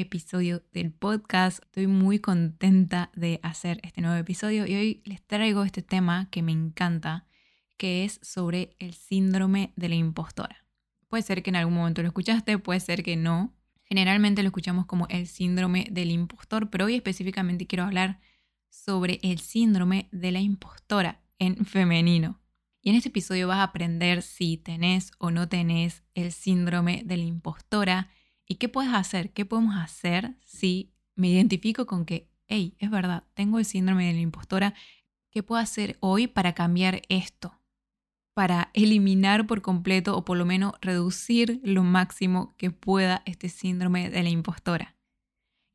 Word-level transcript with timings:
episodio 0.00 0.62
del 0.72 0.92
podcast. 0.92 1.62
Estoy 1.64 1.88
muy 1.88 2.20
contenta 2.20 3.10
de 3.14 3.40
hacer 3.42 3.80
este 3.82 4.00
nuevo 4.00 4.16
episodio 4.16 4.64
y 4.64 4.74
hoy 4.74 5.02
les 5.04 5.20
traigo 5.26 5.64
este 5.64 5.82
tema 5.82 6.28
que 6.30 6.40
me 6.40 6.52
encanta, 6.52 7.26
que 7.76 8.04
es 8.04 8.20
sobre 8.22 8.76
el 8.78 8.94
síndrome 8.94 9.72
de 9.74 9.88
la 9.88 9.96
impostora. 9.96 10.64
Puede 11.08 11.24
ser 11.24 11.42
que 11.42 11.50
en 11.50 11.56
algún 11.56 11.74
momento 11.74 12.02
lo 12.02 12.08
escuchaste, 12.08 12.58
puede 12.58 12.78
ser 12.78 13.02
que 13.02 13.16
no. 13.16 13.56
Generalmente 13.84 14.42
lo 14.42 14.48
escuchamos 14.48 14.86
como 14.86 15.08
el 15.08 15.26
síndrome 15.26 15.88
del 15.90 16.12
impostor, 16.12 16.70
pero 16.70 16.84
hoy 16.84 16.94
específicamente 16.94 17.66
quiero 17.66 17.84
hablar 17.84 18.20
sobre 18.68 19.18
el 19.22 19.40
síndrome 19.40 20.08
de 20.12 20.30
la 20.30 20.40
impostora 20.40 21.22
en 21.40 21.64
femenino. 21.64 22.40
Y 22.82 22.90
en 22.90 22.96
este 22.96 23.08
episodio 23.08 23.48
vas 23.48 23.58
a 23.58 23.64
aprender 23.64 24.22
si 24.22 24.58
tenés 24.58 25.10
o 25.18 25.32
no 25.32 25.48
tenés 25.48 26.04
el 26.14 26.30
síndrome 26.30 27.02
de 27.04 27.16
la 27.16 27.24
impostora 27.24 28.10
y 28.48 28.56
qué 28.56 28.68
puedes 28.68 28.92
hacer, 28.92 29.30
qué 29.32 29.44
podemos 29.44 29.76
hacer 29.76 30.34
si 30.44 30.94
me 31.14 31.28
identifico 31.28 31.86
con 31.86 32.06
que, 32.06 32.30
hey, 32.46 32.74
es 32.78 32.90
verdad, 32.90 33.24
tengo 33.34 33.58
el 33.58 33.66
síndrome 33.66 34.06
de 34.06 34.14
la 34.14 34.20
impostora, 34.20 34.74
¿qué 35.30 35.42
puedo 35.42 35.60
hacer 35.60 35.98
hoy 36.00 36.26
para 36.26 36.54
cambiar 36.54 37.02
esto? 37.08 37.60
Para 38.34 38.70
eliminar 38.72 39.46
por 39.46 39.60
completo 39.60 40.16
o 40.16 40.24
por 40.24 40.38
lo 40.38 40.46
menos 40.46 40.72
reducir 40.80 41.60
lo 41.62 41.84
máximo 41.84 42.54
que 42.56 42.70
pueda 42.70 43.22
este 43.26 43.48
síndrome 43.48 44.10
de 44.10 44.22
la 44.22 44.30
impostora. 44.30 44.96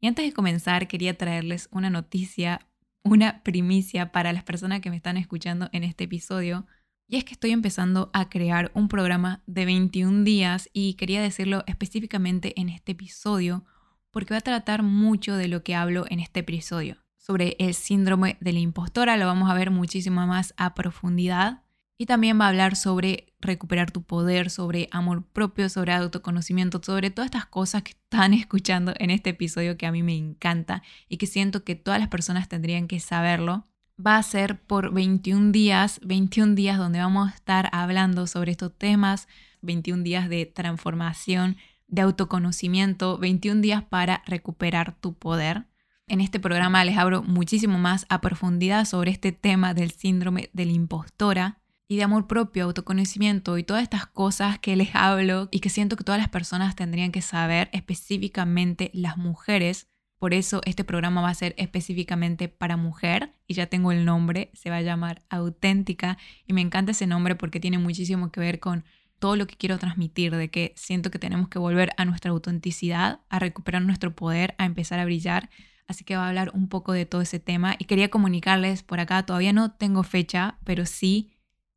Y 0.01 0.07
antes 0.07 0.25
de 0.25 0.33
comenzar, 0.33 0.87
quería 0.87 1.17
traerles 1.17 1.69
una 1.71 1.89
noticia, 1.89 2.67
una 3.03 3.43
primicia 3.43 4.11
para 4.11 4.33
las 4.33 4.43
personas 4.43 4.81
que 4.81 4.89
me 4.89 4.95
están 4.95 5.17
escuchando 5.17 5.69
en 5.71 5.83
este 5.83 6.05
episodio 6.05 6.65
y 7.07 7.17
es 7.17 7.25
que 7.25 7.33
estoy 7.33 7.51
empezando 7.51 8.09
a 8.13 8.29
crear 8.29 8.71
un 8.73 8.87
programa 8.87 9.43
de 9.45 9.65
21 9.65 10.23
días 10.23 10.69
y 10.73 10.95
quería 10.95 11.21
decirlo 11.21 11.63
específicamente 11.67 12.59
en 12.59 12.69
este 12.69 12.93
episodio 12.93 13.65
porque 14.11 14.33
va 14.33 14.39
a 14.39 14.41
tratar 14.41 14.83
mucho 14.83 15.35
de 15.35 15.47
lo 15.47 15.63
que 15.63 15.75
hablo 15.75 16.05
en 16.09 16.19
este 16.19 16.41
episodio. 16.41 16.97
Sobre 17.17 17.55
el 17.59 17.73
síndrome 17.73 18.37
de 18.41 18.53
la 18.53 18.59
impostora 18.59 19.17
lo 19.17 19.25
vamos 19.25 19.49
a 19.49 19.53
ver 19.53 19.71
muchísimo 19.71 20.25
más 20.27 20.53
a 20.57 20.73
profundidad 20.75 21.63
y 21.97 22.05
también 22.05 22.39
va 22.39 22.45
a 22.45 22.49
hablar 22.49 22.75
sobre 22.75 23.33
recuperar 23.39 23.91
tu 23.91 24.03
poder, 24.03 24.49
sobre 24.49 24.89
amor 24.91 25.25
propio, 25.25 25.69
sobre 25.69 25.93
autoconocimiento, 25.93 26.81
sobre 26.83 27.11
todas 27.11 27.27
estas 27.27 27.45
cosas 27.45 27.83
que 27.83 27.91
están 27.91 28.33
escuchando 28.33 28.93
en 28.97 29.09
este 29.09 29.31
episodio 29.31 29.77
que 29.77 29.85
a 29.85 29.91
mí 29.91 30.03
me 30.03 30.15
encanta 30.15 30.83
y 31.07 31.17
que 31.17 31.27
siento 31.27 31.63
que 31.63 31.75
todas 31.75 31.99
las 31.99 32.09
personas 32.09 32.49
tendrían 32.49 32.87
que 32.87 32.99
saberlo 32.99 33.67
va 33.97 34.17
a 34.17 34.23
ser 34.23 34.59
por 34.61 34.93
21 34.93 35.51
días, 35.51 35.99
21 36.03 36.55
días 36.55 36.77
donde 36.77 36.99
vamos 36.99 37.31
a 37.31 37.35
estar 37.35 37.69
hablando 37.71 38.27
sobre 38.27 38.51
estos 38.51 38.71
temas, 38.77 39.27
21 39.61 40.03
días 40.03 40.29
de 40.29 40.45
transformación, 40.45 41.57
de 41.87 42.01
autoconocimiento, 42.01 43.17
21 43.17 43.61
días 43.61 43.83
para 43.83 44.23
recuperar 44.25 44.95
tu 44.99 45.13
poder. 45.13 45.65
En 46.07 46.21
este 46.21 46.39
programa 46.39 46.83
les 46.83 46.97
abro 46.97 47.23
muchísimo 47.23 47.77
más 47.77 48.05
a 48.09 48.19
profundidad 48.19 48.85
sobre 48.85 49.11
este 49.11 49.31
tema 49.31 49.73
del 49.73 49.91
síndrome 49.91 50.49
de 50.53 50.65
la 50.65 50.71
impostora 50.73 51.59
y 51.87 51.97
de 51.97 52.03
amor 52.03 52.27
propio, 52.27 52.65
autoconocimiento 52.65 53.57
y 53.57 53.63
todas 53.63 53.83
estas 53.83 54.07
cosas 54.07 54.57
que 54.59 54.75
les 54.75 54.95
hablo 54.95 55.47
y 55.51 55.59
que 55.59 55.69
siento 55.69 55.95
que 55.95 56.03
todas 56.03 56.19
las 56.19 56.29
personas 56.29 56.75
tendrían 56.75 57.11
que 57.11 57.21
saber, 57.21 57.69
específicamente 57.71 58.89
las 58.93 59.17
mujeres, 59.17 59.87
por 60.23 60.33
eso 60.33 60.61
este 60.63 60.85
programa 60.85 61.21
va 61.21 61.27
a 61.27 61.33
ser 61.33 61.53
específicamente 61.57 62.47
para 62.47 62.77
mujer 62.77 63.33
y 63.45 63.55
ya 63.55 63.65
tengo 63.65 63.91
el 63.91 64.05
nombre, 64.05 64.51
se 64.53 64.69
va 64.69 64.77
a 64.77 64.81
llamar 64.81 65.21
Auténtica 65.27 66.17
y 66.47 66.53
me 66.53 66.61
encanta 66.61 66.93
ese 66.93 67.07
nombre 67.07 67.35
porque 67.35 67.59
tiene 67.59 67.77
muchísimo 67.77 68.31
que 68.31 68.39
ver 68.39 68.61
con 68.61 68.85
todo 69.19 69.35
lo 69.35 69.47
que 69.47 69.57
quiero 69.57 69.77
transmitir, 69.79 70.33
de 70.33 70.49
que 70.49 70.71
siento 70.77 71.11
que 71.11 71.19
tenemos 71.19 71.49
que 71.49 71.59
volver 71.59 71.89
a 71.97 72.05
nuestra 72.05 72.31
autenticidad, 72.31 73.19
a 73.27 73.37
recuperar 73.37 73.81
nuestro 73.81 74.15
poder, 74.15 74.55
a 74.57 74.63
empezar 74.63 74.97
a 74.97 75.03
brillar. 75.03 75.49
Así 75.87 76.05
que 76.05 76.15
va 76.15 76.23
a 76.23 76.29
hablar 76.29 76.51
un 76.53 76.69
poco 76.69 76.93
de 76.93 77.05
todo 77.05 77.19
ese 77.19 77.41
tema 77.41 77.75
y 77.77 77.83
quería 77.83 78.09
comunicarles 78.09 78.81
por 78.81 79.01
acá, 79.01 79.25
todavía 79.25 79.51
no 79.51 79.73
tengo 79.73 80.03
fecha, 80.03 80.57
pero 80.63 80.85
sí 80.85 81.33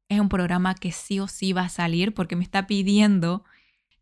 es 0.09 0.21
un 0.21 0.29
programa 0.29 0.77
que 0.77 0.93
sí 0.93 1.19
o 1.19 1.27
sí 1.27 1.53
va 1.53 1.63
a 1.63 1.69
salir 1.69 2.15
porque 2.15 2.37
me 2.37 2.45
está 2.45 2.69
pidiendo 2.69 3.45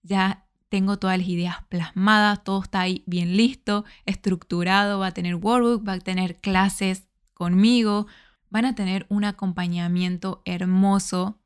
ya 0.03 0.44
tengo 0.75 0.99
todas 0.99 1.17
las 1.19 1.29
ideas 1.29 1.59
plasmadas, 1.69 2.43
todo 2.43 2.61
está 2.61 2.81
ahí 2.81 3.05
bien 3.07 3.37
listo, 3.37 3.85
estructurado, 4.07 4.99
va 4.99 5.07
a 5.07 5.15
tener 5.15 5.37
workbook, 5.37 5.87
va 5.89 5.93
a 5.93 5.99
tener 6.01 6.41
clases 6.41 7.07
conmigo, 7.33 8.09
van 8.51 8.65
a 8.65 8.75
tener 8.75 9.07
un 9.09 9.23
acompañamiento 9.23 10.43
hermoso 10.45 11.39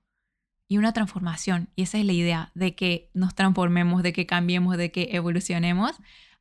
y 0.67 0.79
una 0.79 0.95
transformación. 0.95 1.69
Y 1.77 1.83
esa 1.83 1.99
es 1.99 2.07
la 2.07 2.15
idea, 2.15 2.53
de 2.55 2.75
que 2.75 3.11
nos 3.13 3.35
transformemos, 3.35 4.03
de 4.03 4.15
que 4.15 4.25
cambiemos, 4.25 4.79
de 4.79 4.93
que 4.93 5.11
evolucionemos. 5.13 5.93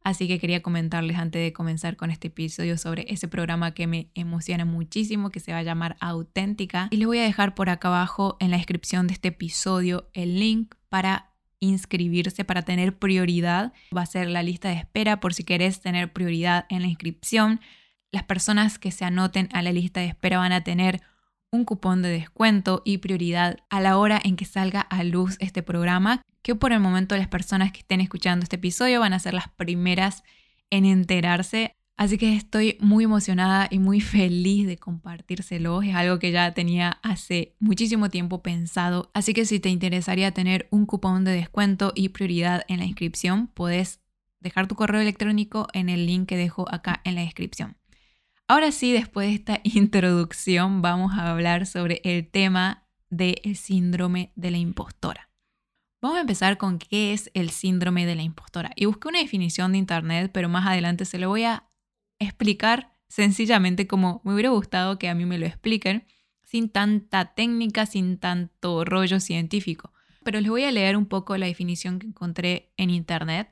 Así 0.02 0.30
que 0.30 0.40
quería 0.40 0.62
comentarles 0.62 1.18
antes 1.18 1.42
de 1.42 1.52
comenzar 1.52 1.98
con 1.98 2.10
este 2.10 2.30
episodio 2.30 2.78
sobre 2.78 3.06
ese 3.10 3.28
programa 3.28 3.74
que 3.74 3.86
me 3.86 4.12
emociona 4.16 4.64
muchísimo, 4.64 5.30
que 5.30 5.42
se 5.42 5.52
va 5.52 5.58
a 5.58 5.64
llamar 5.64 5.98
Auténtica. 6.00 6.88
Y 6.92 6.96
les 6.96 7.08
voy 7.08 7.18
a 7.20 7.24
dejar 7.24 7.54
por 7.54 7.70
acá 7.70 7.90
abajo 7.90 8.38
en 8.40 8.52
la 8.52 8.56
descripción 8.56 9.08
de 9.08 9.14
este 9.14 9.28
episodio 9.28 10.10
el 10.14 10.40
link 10.40 10.76
para 10.88 11.34
inscribirse 11.60 12.46
para 12.46 12.62
tener 12.62 12.98
prioridad. 12.98 13.74
Va 13.96 14.02
a 14.02 14.06
ser 14.06 14.30
la 14.30 14.44
lista 14.44 14.70
de 14.70 14.76
espera 14.76 15.20
por 15.20 15.34
si 15.34 15.44
querés 15.44 15.82
tener 15.82 16.12
prioridad 16.14 16.66
en 16.70 16.82
la 16.82 16.88
inscripción. 16.88 17.62
Las 18.12 18.24
personas 18.24 18.80
que 18.80 18.92
se 18.92 19.06
anoten 19.06 19.50
a 19.54 19.62
la 19.62 19.72
lista 19.72 20.00
de 20.00 20.08
espera 20.08 20.38
van 20.38 20.52
a 20.52 20.64
tener 20.64 21.02
un 21.52 21.66
cupón 21.66 22.02
de 22.02 22.10
descuento 22.10 22.82
y 22.86 22.98
prioridad 23.00 23.58
a 23.70 23.80
la 23.80 23.98
hora 23.98 24.20
en 24.24 24.36
que 24.36 24.46
salga 24.46 24.82
a 24.82 25.04
luz 25.04 25.38
este 25.40 25.64
programa, 25.64 26.22
que 26.42 26.56
por 26.56 26.72
el 26.72 26.80
momento 26.80 27.16
las 27.18 27.28
personas 27.28 27.72
que 27.72 27.80
estén 27.80 28.02
escuchando 28.02 28.44
este 28.44 28.58
episodio 28.58 29.00
van 29.00 29.14
a 29.14 29.20
ser 29.20 29.34
las 29.34 29.50
primeras 29.50 30.24
en 30.70 30.86
enterarse. 30.86 31.74
Así 31.98 32.20
que 32.20 32.36
estoy 32.36 32.78
muy 32.80 33.06
emocionada 33.06 33.68
y 33.72 33.80
muy 33.80 34.02
feliz 34.02 34.68
de 34.68 34.78
compartírselo. 34.78 35.82
Es 35.82 35.96
algo 35.96 36.20
que 36.20 36.32
ya 36.32 36.54
tenía 36.54 37.00
hace 37.02 37.56
muchísimo 37.60 38.12
tiempo 38.12 38.44
pensado. 38.44 39.10
Así 39.16 39.34
que 39.34 39.46
si 39.46 39.60
te 39.60 39.70
interesaría 39.70 40.32
tener 40.32 40.68
un 40.70 40.86
cupón 40.86 41.24
de 41.24 41.32
descuento 41.32 41.94
y 41.96 42.10
prioridad 42.10 42.64
en 42.68 42.78
la 42.78 42.86
inscripción, 42.86 43.48
puedes 43.48 44.00
dejar 44.40 44.68
tu 44.68 44.76
correo 44.76 45.02
electrónico 45.02 45.68
en 45.74 45.90
el 45.90 46.06
link 46.06 46.30
que 46.30 46.38
dejo 46.38 46.72
acá 46.72 47.02
en 47.04 47.16
la 47.16 47.22
descripción. 47.22 47.78
Ahora 48.48 48.72
sí, 48.72 48.94
después 48.94 49.28
de 49.28 49.34
esta 49.34 49.60
introducción, 49.64 50.84
vamos 50.84 51.14
a 51.14 51.32
hablar 51.32 51.66
sobre 51.66 52.02
el 52.04 52.30
tema 52.30 52.88
del 53.10 53.56
síndrome 53.56 54.32
de 54.36 54.52
la 54.52 54.58
impostora. 54.58 55.32
Vamos 56.00 56.20
a 56.20 56.22
empezar 56.22 56.60
con 56.60 56.78
qué 56.78 57.14
es 57.14 57.32
el 57.34 57.50
síndrome 57.50 58.06
de 58.06 58.14
la 58.14 58.22
impostora. 58.22 58.72
Y 58.76 58.86
busqué 58.86 59.08
una 59.08 59.20
definición 59.20 59.72
de 59.72 59.80
internet, 59.80 60.30
pero 60.32 60.48
más 60.48 60.68
adelante 60.68 61.06
se 61.06 61.18
lo 61.18 61.30
voy 61.30 61.46
a 61.46 61.67
explicar 62.20 62.92
sencillamente 63.08 63.88
como 63.88 64.22
me 64.24 64.34
hubiera 64.34 64.50
gustado 64.50 65.00
que 65.00 65.10
a 65.10 65.16
mí 65.16 65.26
me 65.26 65.38
lo 65.38 65.46
expliquen, 65.46 66.06
sin 66.44 66.70
tanta 66.70 67.34
técnica, 67.34 67.86
sin 67.86 68.18
tanto 68.18 68.86
rollo 68.86 69.20
científico. 69.20 69.94
Pero 70.24 70.40
les 70.40 70.50
voy 70.50 70.64
a 70.64 70.72
leer 70.72 70.98
un 70.98 71.06
poco 71.06 71.38
la 71.38 71.46
definición 71.46 72.00
que 72.00 72.08
encontré 72.08 72.72
en 72.78 72.90
internet, 72.90 73.52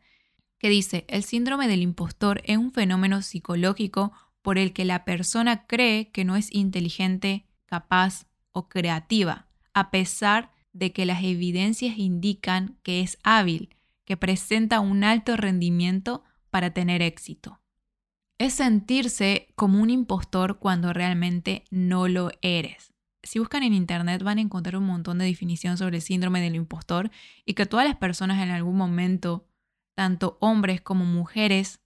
que 0.58 0.70
dice, 0.70 1.06
el 1.08 1.24
síndrome 1.24 1.68
del 1.68 1.82
impostor 1.82 2.42
es 2.46 2.58
un 2.58 2.72
fenómeno 2.72 3.22
psicológico 3.22 4.14
por 4.42 4.58
el 4.58 4.74
que 4.74 4.86
la 4.86 5.06
persona 5.06 5.66
cree 5.68 6.12
que 6.12 6.24
no 6.24 6.36
es 6.36 6.54
inteligente, 6.54 7.46
capaz 7.66 8.28
o 8.52 8.70
creativa, 8.70 9.48
a 9.74 9.92
pesar 9.92 10.52
de 10.72 10.92
que 10.92 11.06
las 11.06 11.24
evidencias 11.24 11.98
indican 11.98 12.78
que 12.84 13.02
es 13.02 13.18
hábil, 13.24 13.76
que 14.06 14.18
presenta 14.18 14.80
un 14.80 15.04
alto 15.04 15.36
rendimiento 15.36 16.24
para 16.50 16.74
tener 16.74 17.02
éxito 17.02 17.60
es 18.38 18.54
sentirse 18.54 19.48
como 19.56 19.82
un 19.82 19.90
impostor 19.90 20.60
cuando 20.60 20.94
realmente 20.94 21.64
no 21.72 22.08
lo 22.08 22.32
eres. 22.42 22.94
Si 23.24 23.40
buscan 23.40 23.64
en 23.64 23.74
internet 23.74 24.22
van 24.24 24.38
a 24.38 24.42
encontrar 24.42 24.78
un 24.78 24.86
montón 24.86 25.18
de 25.18 25.26
definición 25.26 25.78
sobre 25.78 25.98
el 25.98 26.02
síndrome 26.02 26.42
del 26.42 26.56
impostor 26.56 27.10
y 27.46 27.54
que 27.54 27.66
todas 27.66 27.88
las 27.88 27.96
personas 27.96 28.44
en 28.44 28.50
algún 28.50 28.78
momento, 28.78 29.48
tanto 29.96 30.38
hombres 30.42 30.82
como 30.82 31.06
mujeres, 31.06 31.82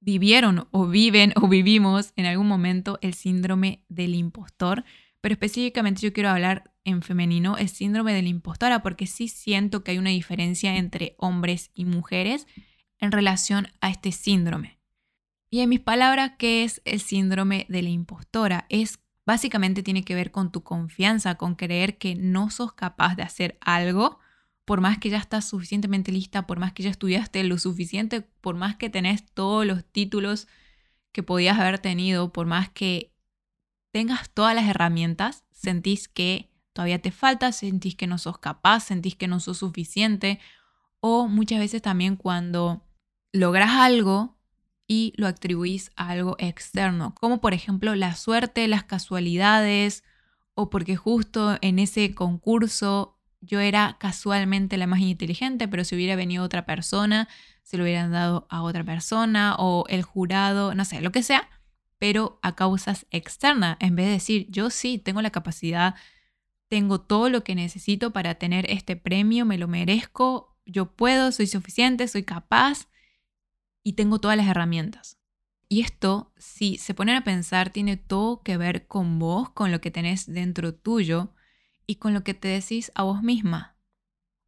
vivieron 0.00 0.68
o 0.70 0.86
viven 0.86 1.32
o 1.36 1.48
vivimos 1.48 2.12
en 2.16 2.26
algún 2.26 2.48
momento 2.48 2.98
el 3.02 3.14
síndrome 3.14 3.84
del 3.88 4.14
impostor, 4.14 4.84
pero 5.20 5.32
específicamente 5.32 6.02
yo 6.02 6.12
quiero 6.12 6.30
hablar 6.30 6.72
en 6.84 7.02
femenino, 7.02 7.56
el 7.56 7.68
síndrome 7.68 8.12
de 8.12 8.22
la 8.22 8.28
impostora, 8.28 8.82
porque 8.82 9.06
sí 9.06 9.28
siento 9.28 9.82
que 9.82 9.92
hay 9.92 9.98
una 9.98 10.10
diferencia 10.10 10.76
entre 10.76 11.14
hombres 11.18 11.70
y 11.74 11.84
mujeres 11.84 12.46
en 12.98 13.12
relación 13.12 13.68
a 13.80 13.90
este 13.90 14.10
síndrome. 14.10 14.81
Y 15.54 15.60
en 15.60 15.68
mis 15.68 15.80
palabras, 15.80 16.32
¿qué 16.38 16.64
es 16.64 16.80
el 16.86 16.98
síndrome 16.98 17.66
de 17.68 17.82
la 17.82 17.90
impostora? 17.90 18.64
Es 18.70 19.00
básicamente 19.26 19.82
tiene 19.82 20.02
que 20.02 20.14
ver 20.14 20.30
con 20.30 20.50
tu 20.50 20.62
confianza, 20.62 21.34
con 21.34 21.56
creer 21.56 21.98
que 21.98 22.14
no 22.14 22.48
sos 22.48 22.72
capaz 22.72 23.16
de 23.16 23.22
hacer 23.22 23.58
algo, 23.60 24.18
por 24.64 24.80
más 24.80 24.96
que 24.96 25.10
ya 25.10 25.18
estás 25.18 25.46
suficientemente 25.46 26.10
lista, 26.10 26.46
por 26.46 26.58
más 26.58 26.72
que 26.72 26.84
ya 26.84 26.88
estudiaste 26.88 27.44
lo 27.44 27.58
suficiente, 27.58 28.22
por 28.22 28.54
más 28.54 28.76
que 28.76 28.88
tenés 28.88 29.26
todos 29.26 29.66
los 29.66 29.84
títulos 29.84 30.48
que 31.12 31.22
podías 31.22 31.58
haber 31.58 31.78
tenido, 31.78 32.32
por 32.32 32.46
más 32.46 32.70
que 32.70 33.12
tengas 33.92 34.30
todas 34.30 34.54
las 34.54 34.66
herramientas, 34.66 35.44
sentís 35.50 36.08
que 36.08 36.48
todavía 36.72 37.02
te 37.02 37.10
falta, 37.10 37.52
sentís 37.52 37.94
que 37.94 38.06
no 38.06 38.16
sos 38.16 38.38
capaz, 38.38 38.84
sentís 38.84 39.16
que 39.16 39.28
no 39.28 39.38
sos 39.38 39.58
suficiente, 39.58 40.40
o 41.00 41.28
muchas 41.28 41.58
veces 41.58 41.82
también 41.82 42.16
cuando 42.16 42.86
logras 43.34 43.72
algo 43.72 44.38
y 44.92 45.14
lo 45.16 45.26
atribuís 45.26 45.90
a 45.96 46.10
algo 46.10 46.36
externo, 46.38 47.14
como 47.18 47.40
por 47.40 47.54
ejemplo 47.54 47.94
la 47.94 48.14
suerte, 48.14 48.68
las 48.68 48.84
casualidades, 48.84 50.04
o 50.54 50.68
porque 50.68 50.96
justo 50.96 51.56
en 51.62 51.78
ese 51.78 52.14
concurso 52.14 53.18
yo 53.40 53.58
era 53.60 53.96
casualmente 53.98 54.76
la 54.76 54.86
más 54.86 55.00
inteligente, 55.00 55.66
pero 55.66 55.84
si 55.84 55.94
hubiera 55.94 56.14
venido 56.14 56.44
otra 56.44 56.66
persona, 56.66 57.26
se 57.62 57.78
lo 57.78 57.84
hubieran 57.84 58.12
dado 58.12 58.46
a 58.50 58.60
otra 58.60 58.84
persona, 58.84 59.56
o 59.58 59.86
el 59.88 60.02
jurado, 60.02 60.74
no 60.74 60.84
sé, 60.84 61.00
lo 61.00 61.10
que 61.10 61.22
sea, 61.22 61.48
pero 61.98 62.38
a 62.42 62.54
causas 62.54 63.06
externas, 63.10 63.78
en 63.80 63.96
vez 63.96 64.04
de 64.04 64.12
decir, 64.12 64.46
yo 64.50 64.68
sí 64.68 64.98
tengo 64.98 65.22
la 65.22 65.30
capacidad, 65.30 65.94
tengo 66.68 67.00
todo 67.00 67.30
lo 67.30 67.44
que 67.44 67.54
necesito 67.54 68.12
para 68.12 68.34
tener 68.34 68.70
este 68.70 68.96
premio, 68.96 69.46
me 69.46 69.56
lo 69.56 69.68
merezco, 69.68 70.54
yo 70.66 70.92
puedo, 70.92 71.32
soy 71.32 71.46
suficiente, 71.46 72.08
soy 72.08 72.24
capaz 72.24 72.88
y 73.82 73.94
tengo 73.94 74.18
todas 74.18 74.36
las 74.36 74.46
herramientas. 74.46 75.18
Y 75.68 75.80
esto, 75.80 76.32
si 76.36 76.76
se 76.76 76.92
ponen 76.92 77.16
a 77.16 77.24
pensar, 77.24 77.70
tiene 77.70 77.96
todo 77.96 78.42
que 78.42 78.56
ver 78.56 78.86
con 78.86 79.18
vos, 79.18 79.50
con 79.50 79.72
lo 79.72 79.80
que 79.80 79.90
tenés 79.90 80.26
dentro 80.26 80.74
tuyo 80.74 81.34
y 81.86 81.96
con 81.96 82.12
lo 82.12 82.24
que 82.24 82.34
te 82.34 82.48
decís 82.48 82.92
a 82.94 83.04
vos 83.04 83.22
misma. 83.22 83.76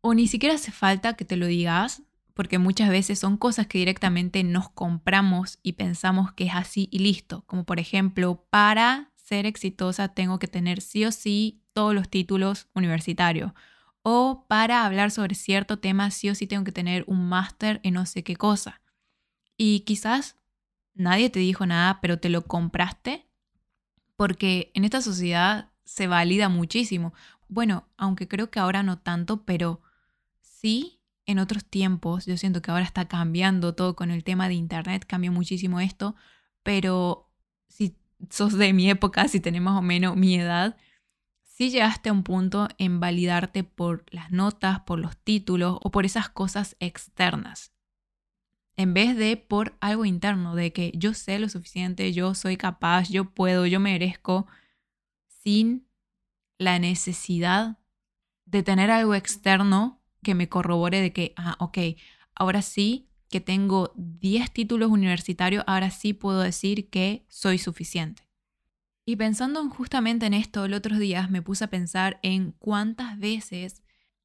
O 0.03 0.13
ni 0.13 0.29
siquiera 0.29 0.57
hace 0.57 0.71
falta 0.71 1.15
que 1.15 1.25
te 1.25 1.37
lo 1.37 1.47
digas, 1.47 2.03
porque 2.35 2.59
muchas 2.59 2.91
veces 2.91 3.19
son 3.19 3.39
cosas 3.39 3.67
que 3.67 3.79
directamente 3.79 4.45
nos 4.45 4.69
compramos 4.69 5.61
y 5.63 5.73
pensamos 5.73 6.33
que 6.33 6.45
es 6.45 6.55
así 6.55 6.89
y 6.91 6.99
listo. 6.99 7.45
Como 7.47 7.65
por 7.65 7.81
ejemplo, 7.81 8.47
para 8.51 9.13
ser 9.15 9.47
exitosa 9.47 10.09
tengo 10.09 10.39
que 10.39 10.49
tener 10.49 10.83
sí 10.83 11.07
o 11.07 11.13
sí 11.13 11.63
todos 11.73 11.95
los 11.95 12.11
títulos 12.11 12.69
universitarios. 12.75 13.53
O 14.03 14.45
para 14.49 14.85
hablar 14.85 15.11
sobre 15.11 15.35
cierto 15.35 15.79
tema 15.79 16.11
sí 16.11 16.29
o 16.29 16.35
sí 16.35 16.47
tengo 16.47 16.65
que 16.65 16.73
tener 16.73 17.05
un 17.07 17.27
máster 17.29 17.81
en 17.83 17.95
no 17.95 18.05
sé 18.05 18.23
qué 18.23 18.37
cosa. 18.37 18.83
Y 19.57 19.81
quizás 19.81 20.37
nadie 20.95 21.31
te 21.31 21.41
dijo 21.41 21.67
nada, 21.67 22.01
pero 22.01 22.19
te 22.19 22.29
lo 22.29 22.43
compraste, 22.43 23.29
porque 24.17 24.71
en 24.75 24.85
esta 24.85 25.01
sociedad 25.01 25.71
se 25.85 26.07
valida 26.07 26.49
muchísimo. 26.49 27.13
Bueno, 27.49 27.89
aunque 27.97 28.29
creo 28.29 28.51
que 28.51 28.61
ahora 28.61 28.83
no 28.83 28.99
tanto, 28.99 29.45
pero 29.45 29.83
sí 30.41 31.01
en 31.27 31.39
otros 31.39 31.65
tiempos, 31.65 32.27
yo 32.27 32.37
siento 32.37 32.63
que 32.63 32.71
ahora 32.71 32.85
está 32.85 33.09
cambiando 33.09 33.75
todo 33.75 33.97
con 33.97 34.11
el 34.11 34.25
tema 34.25 34.49
de 34.49 34.55
Internet, 34.55 35.05
cambió 35.07 35.33
muchísimo 35.33 35.81
esto, 35.81 36.15
pero 36.63 37.31
si 37.69 37.97
sos 38.31 38.57
de 38.59 38.73
mi 38.73 38.91
época, 38.91 39.29
si 39.29 39.41
tenés 39.41 39.63
más 39.63 39.79
o 39.79 39.83
menos 39.83 40.17
mi 40.17 40.35
edad, 40.37 40.77
sí 41.43 41.71
llegaste 41.71 42.11
a 42.11 42.13
un 42.13 42.25
punto 42.25 42.69
en 42.79 43.01
validarte 43.01 43.65
por 43.65 44.05
las 44.11 44.31
notas, 44.33 44.81
por 44.81 44.99
los 44.99 45.17
títulos 45.17 45.79
o 45.83 45.91
por 45.91 46.05
esas 46.05 46.29
cosas 46.29 46.77
externas 46.81 47.74
en 48.77 48.95
vez 48.95 49.17
de 49.17 49.37
por 49.37 49.77
algo 49.81 50.05
interno, 50.05 50.55
de 50.55 50.73
que 50.73 50.93
yo 50.95 51.15
sé 51.15 51.39
lo 51.39 51.49
suficiente, 51.49 52.13
yo 52.13 52.35
soy 52.35 52.57
capaz, 52.57 53.09
yo 53.09 53.31
puedo, 53.31 53.67
yo 53.67 53.81
merezco, 53.81 54.47
sin 55.27 55.87
la 56.59 56.79
necesidad 56.79 57.79
de 58.47 58.63
tener 58.63 58.91
algo 58.91 59.15
externo 59.15 60.01
que 60.23 60.35
me 60.35 60.49
corrobore 60.49 61.01
de 61.01 61.13
que, 61.13 61.35
ah, 61.37 61.57
ok, 61.59 61.79
ahora 62.35 62.63
sí 62.63 63.09
que 63.29 63.41
tengo 63.41 63.93
10 63.97 64.53
títulos 64.53 64.91
universitarios, 64.91 65.65
ahora 65.67 65.91
sí 65.91 66.13
puedo 66.13 66.41
decir 66.41 66.89
que 66.89 67.25
soy 67.29 67.59
suficiente. 67.59 68.23
Y 69.07 69.17
pensando 69.17 69.69
justamente 69.69 70.27
en 70.27 70.35
esto, 70.35 70.65
el 70.65 70.75
otros 70.75 70.99
días 70.99 71.31
me 71.31 71.43
puse 71.43 71.65
a 71.65 71.71
pensar 71.71 72.19
en 72.23 72.53
cuántas 72.53 73.19
veces 73.19 73.83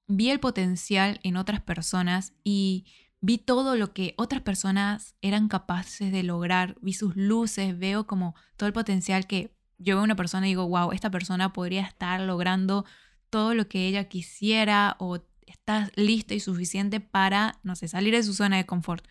vi 0.07 0.29
el 0.29 0.39
potencial 0.39 1.19
en 1.23 1.37
otras 1.37 1.61
personas 1.61 2.33
y 2.43 2.85
vi 3.21 3.37
todo 3.37 3.75
lo 3.75 3.93
que 3.93 4.13
otras 4.17 4.41
personas 4.41 5.15
eran 5.21 5.47
capaces 5.47 6.11
de 6.11 6.23
lograr, 6.23 6.77
vi 6.81 6.93
sus 6.93 7.15
luces, 7.15 7.77
veo 7.77 8.07
como 8.07 8.35
todo 8.55 8.67
el 8.67 8.73
potencial 8.73 9.27
que 9.27 9.53
yo 9.77 9.95
veo 9.95 10.03
una 10.03 10.15
persona 10.15 10.47
y 10.47 10.51
digo, 10.51 10.67
wow, 10.67 10.91
esta 10.91 11.09
persona 11.09 11.53
podría 11.53 11.81
estar 11.81 12.19
logrando 12.21 12.85
todo 13.29 13.53
lo 13.53 13.67
que 13.67 13.87
ella 13.87 14.05
quisiera 14.05 14.95
o 14.99 15.19
está 15.45 15.89
lista 15.95 16.33
y 16.33 16.39
suficiente 16.39 16.99
para, 16.99 17.59
no 17.63 17.75
sé, 17.75 17.87
salir 17.87 18.13
de 18.13 18.23
su 18.23 18.33
zona 18.33 18.57
de 18.57 18.65
confort. 18.65 19.05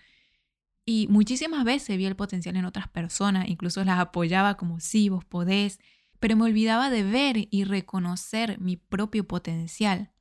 Y 0.85 1.07
muchísimas 1.09 1.65
veces 1.65 1.99
vi 1.99 2.07
el 2.07 2.17
potencial 2.17 2.57
en 2.57 2.65
otras 2.65 2.89
personas, 2.89 3.49
incluso 3.49 3.85
las 3.85 3.99
apoyaba 3.99 4.57
como, 4.57 4.81
sí, 4.81 5.09
vos 5.09 5.25
podés, 5.25 5.81
pero 6.19 6.37
me 6.37 6.45
olvidaba 6.45 6.91
de 6.91 7.03
ver 7.03 7.49
y 7.51 7.65
reconocer 7.65 8.59
mi 8.59 8.77
propio 8.77 9.27
potencial. 9.27 10.13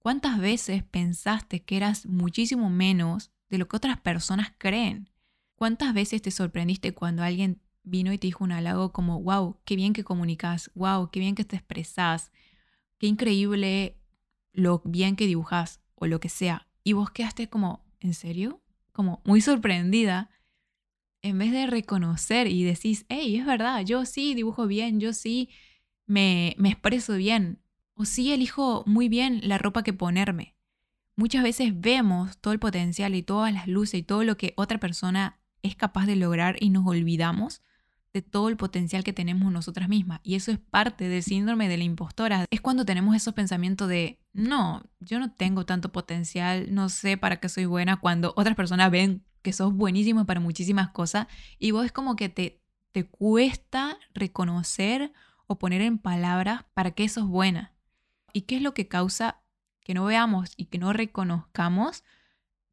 ¿Cuántas 0.00 0.38
veces 0.38 0.82
pensaste 0.82 1.60
que 1.60 1.76
eras 1.76 2.06
muchísimo 2.06 2.70
menos 2.70 3.30
de 3.50 3.58
lo 3.58 3.68
que 3.68 3.76
otras 3.76 4.00
personas 4.00 4.50
creen? 4.56 5.10
¿Cuántas 5.56 5.92
veces 5.92 6.22
te 6.22 6.30
sorprendiste 6.30 6.94
cuando 6.94 7.22
alguien 7.22 7.60
vino 7.82 8.10
y 8.10 8.16
te 8.16 8.26
dijo 8.26 8.42
un 8.42 8.52
halago 8.52 8.92
como, 8.92 9.20
wow, 9.20 9.58
qué 9.66 9.76
bien 9.76 9.92
que 9.92 10.02
comunicas, 10.02 10.70
wow, 10.74 11.10
qué 11.10 11.20
bien 11.20 11.34
que 11.34 11.44
te 11.44 11.56
expresas, 11.56 12.32
qué 12.96 13.08
increíble 13.08 13.98
lo 14.52 14.80
bien 14.86 15.16
que 15.16 15.26
dibujas 15.26 15.80
o 15.96 16.06
lo 16.06 16.18
que 16.18 16.30
sea? 16.30 16.66
Y 16.82 16.94
vos 16.94 17.10
quedaste 17.10 17.50
como, 17.50 17.84
¿en 18.00 18.14
serio? 18.14 18.62
Como 18.92 19.20
muy 19.26 19.42
sorprendida. 19.42 20.30
En 21.20 21.36
vez 21.36 21.52
de 21.52 21.66
reconocer 21.66 22.46
y 22.46 22.64
decís, 22.64 23.04
hey, 23.10 23.36
es 23.36 23.44
verdad, 23.44 23.84
yo 23.84 24.06
sí 24.06 24.34
dibujo 24.34 24.66
bien, 24.66 24.98
yo 24.98 25.12
sí 25.12 25.50
me, 26.06 26.54
me 26.56 26.70
expreso 26.70 27.16
bien, 27.16 27.59
o 28.00 28.06
sí 28.06 28.32
elijo 28.32 28.82
muy 28.86 29.10
bien 29.10 29.40
la 29.42 29.58
ropa 29.58 29.82
que 29.82 29.92
ponerme. 29.92 30.56
Muchas 31.16 31.42
veces 31.42 31.78
vemos 31.78 32.38
todo 32.38 32.54
el 32.54 32.58
potencial 32.58 33.14
y 33.14 33.22
todas 33.22 33.52
las 33.52 33.68
luces 33.68 34.00
y 34.00 34.02
todo 34.02 34.24
lo 34.24 34.38
que 34.38 34.54
otra 34.56 34.80
persona 34.80 35.38
es 35.60 35.76
capaz 35.76 36.06
de 36.06 36.16
lograr 36.16 36.56
y 36.60 36.70
nos 36.70 36.86
olvidamos 36.86 37.60
de 38.14 38.22
todo 38.22 38.48
el 38.48 38.56
potencial 38.56 39.04
que 39.04 39.12
tenemos 39.12 39.52
nosotras 39.52 39.90
mismas. 39.90 40.20
Y 40.22 40.36
eso 40.36 40.50
es 40.50 40.58
parte 40.58 41.10
del 41.10 41.22
síndrome 41.22 41.68
de 41.68 41.76
la 41.76 41.84
impostora. 41.84 42.46
Es 42.50 42.62
cuando 42.62 42.86
tenemos 42.86 43.14
esos 43.14 43.34
pensamientos 43.34 43.86
de, 43.86 44.18
no, 44.32 44.82
yo 45.00 45.18
no 45.18 45.30
tengo 45.32 45.66
tanto 45.66 45.92
potencial, 45.92 46.74
no 46.74 46.88
sé 46.88 47.18
para 47.18 47.36
qué 47.38 47.50
soy 47.50 47.66
buena, 47.66 47.98
cuando 48.00 48.32
otras 48.34 48.56
personas 48.56 48.90
ven 48.90 49.26
que 49.42 49.52
sos 49.52 49.74
buenísimo 49.74 50.24
para 50.24 50.40
muchísimas 50.40 50.88
cosas 50.88 51.26
y 51.58 51.72
vos 51.72 51.84
es 51.84 51.92
como 51.92 52.16
que 52.16 52.30
te, 52.30 52.62
te 52.92 53.04
cuesta 53.04 53.98
reconocer 54.14 55.12
o 55.46 55.58
poner 55.58 55.82
en 55.82 55.98
palabras 55.98 56.64
para 56.72 56.92
qué 56.92 57.06
sos 57.10 57.28
buena. 57.28 57.74
¿Y 58.32 58.42
qué 58.42 58.56
es 58.56 58.62
lo 58.62 58.74
que 58.74 58.88
causa 58.88 59.42
que 59.80 59.94
no 59.94 60.04
veamos 60.04 60.52
y 60.56 60.66
que 60.66 60.78
no 60.78 60.92
reconozcamos 60.92 62.04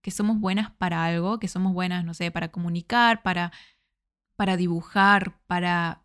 que 0.02 0.12
somos 0.12 0.40
buenas 0.40 0.72
para 0.72 1.04
algo, 1.06 1.40
que 1.40 1.48
somos 1.48 1.74
buenas, 1.74 2.06
no 2.06 2.14
sé, 2.14 2.32
para 2.32 2.52
comunicar, 2.52 3.24
para, 3.24 3.52
para 4.36 4.58
dibujar, 4.58 5.40
para 5.48 6.04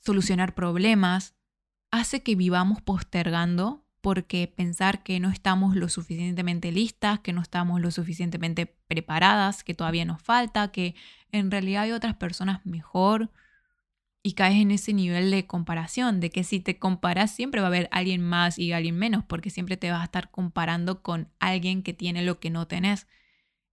solucionar 0.00 0.54
problemas? 0.54 1.34
Hace 1.90 2.22
que 2.22 2.36
vivamos 2.36 2.80
postergando 2.80 3.84
porque 4.00 4.52
pensar 4.54 5.02
que 5.04 5.20
no 5.20 5.30
estamos 5.30 5.76
lo 5.76 5.88
suficientemente 5.88 6.72
listas, 6.72 7.20
que 7.20 7.32
no 7.32 7.40
estamos 7.40 7.80
lo 7.80 7.90
suficientemente 7.90 8.66
preparadas, 8.66 9.62
que 9.62 9.74
todavía 9.74 10.04
nos 10.04 10.20
falta, 10.20 10.72
que 10.72 10.96
en 11.30 11.50
realidad 11.50 11.84
hay 11.84 11.92
otras 11.92 12.16
personas 12.16 12.64
mejor 12.66 13.30
y 14.22 14.34
caes 14.34 14.60
en 14.60 14.70
ese 14.70 14.92
nivel 14.92 15.30
de 15.30 15.46
comparación, 15.46 16.20
de 16.20 16.30
que 16.30 16.44
si 16.44 16.60
te 16.60 16.78
comparas 16.78 17.34
siempre 17.34 17.60
va 17.60 17.66
a 17.66 17.68
haber 17.68 17.88
alguien 17.90 18.22
más 18.22 18.58
y 18.58 18.72
alguien 18.72 18.96
menos, 18.96 19.24
porque 19.24 19.50
siempre 19.50 19.76
te 19.76 19.90
vas 19.90 20.00
a 20.00 20.04
estar 20.04 20.30
comparando 20.30 21.02
con 21.02 21.28
alguien 21.40 21.82
que 21.82 21.92
tiene 21.92 22.22
lo 22.22 22.38
que 22.38 22.50
no 22.50 22.68
tenés, 22.68 23.08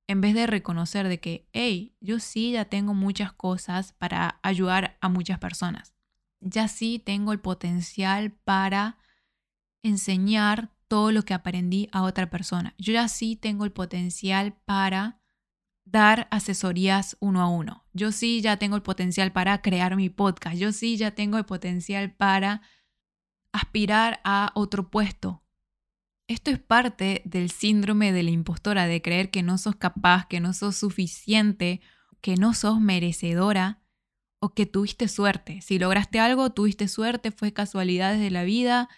en 0.07 0.21
vez 0.21 0.33
de 0.33 0.47
reconocer 0.47 1.07
de 1.07 1.19
que, 1.19 1.47
hey, 1.53 1.95
yo 2.01 2.19
sí 2.19 2.53
ya 2.53 2.65
tengo 2.65 2.95
muchas 2.95 3.31
cosas 3.31 3.93
para 3.93 4.39
ayudar 4.41 4.97
a 5.01 5.09
muchas 5.09 5.37
personas, 5.37 5.93
ya 6.39 6.67
sí 6.67 6.97
tengo 6.97 7.31
el 7.31 7.39
potencial 7.39 8.31
para 8.31 8.97
enseñar 9.83 10.71
todo 10.87 11.11
lo 11.11 11.23
que 11.23 11.35
aprendí 11.35 11.89
a 11.91 12.01
otra 12.01 12.31
persona, 12.31 12.73
yo 12.79 12.91
ya 12.91 13.07
sí 13.07 13.35
tengo 13.35 13.65
el 13.65 13.71
potencial 13.71 14.53
para 14.65 15.18
dar 15.91 16.27
asesorías 16.31 17.17
uno 17.19 17.41
a 17.41 17.48
uno. 17.48 17.86
Yo 17.93 18.12
sí 18.12 18.41
ya 18.41 18.58
tengo 18.58 18.75
el 18.75 18.81
potencial 18.81 19.31
para 19.31 19.62
crear 19.62 19.96
mi 19.96 20.10
podcast. 20.10 20.58
Yo 20.58 20.72
sí 20.72 20.98
ya 20.98 21.12
tengo 21.12 21.38
el 21.38 21.46
potencial 21.46 22.13
para 22.13 22.62
aspirar 23.51 24.22
a 24.24 24.51
otro 24.55 24.89
puesto. 24.89 25.43
Esto 26.27 26.51
es 26.51 26.60
parte 26.60 27.24
del 27.25 27.50
síndrome 27.50 28.12
de 28.12 28.22
la 28.24 28.29
impostora, 28.29 28.86
de 28.86 29.01
creer 29.01 29.31
que 29.31 29.41
no 29.41 29.58
sos 29.58 29.75
capaz, 29.75 30.27
que 30.27 30.39
no 30.39 30.53
sos 30.53 30.75
suficiente, 30.75 31.81
que 32.22 32.36
no 32.36 32.53
sos 32.53 32.79
merecedora 32.79 33.81
o 34.39 34.53
que 34.53 34.67
tuviste 34.67 35.08
suerte. 35.08 35.62
Si 35.62 35.79
lograste 35.79 36.19
algo, 36.19 36.51
tuviste 36.51 36.88
suerte, 36.88 37.31
fue 37.31 37.51
casualidades 37.51 38.19
de 38.19 38.29
la 38.29 38.43
vida, 38.43 38.89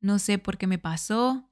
no 0.00 0.18
sé 0.18 0.38
por 0.38 0.56
qué 0.56 0.66
me 0.66 0.78
pasó. 0.78 1.50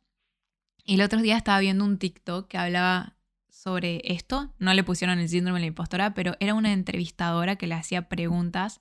Y 0.85 0.95
el 0.95 1.03
otro 1.03 1.21
día 1.21 1.37
estaba 1.37 1.61
viendo 1.61 1.85
un 1.85 1.99
TikTok 1.99 2.49
que 2.49 2.57
hablaba 2.57 3.20
sobre 3.61 4.00
esto. 4.05 4.55
No 4.59 4.73
le 4.73 4.85
pusieron 4.85 5.19
el 5.19 5.29
síndrome 5.29 5.59
de 5.59 5.64
la 5.64 5.67
impostora, 5.67 6.14
pero 6.14 6.35
era 6.40 6.55
una 6.55 6.73
entrevistadora 6.73 7.57
que 7.57 7.67
le 7.67 7.75
hacía 7.75 8.09
preguntas 8.09 8.81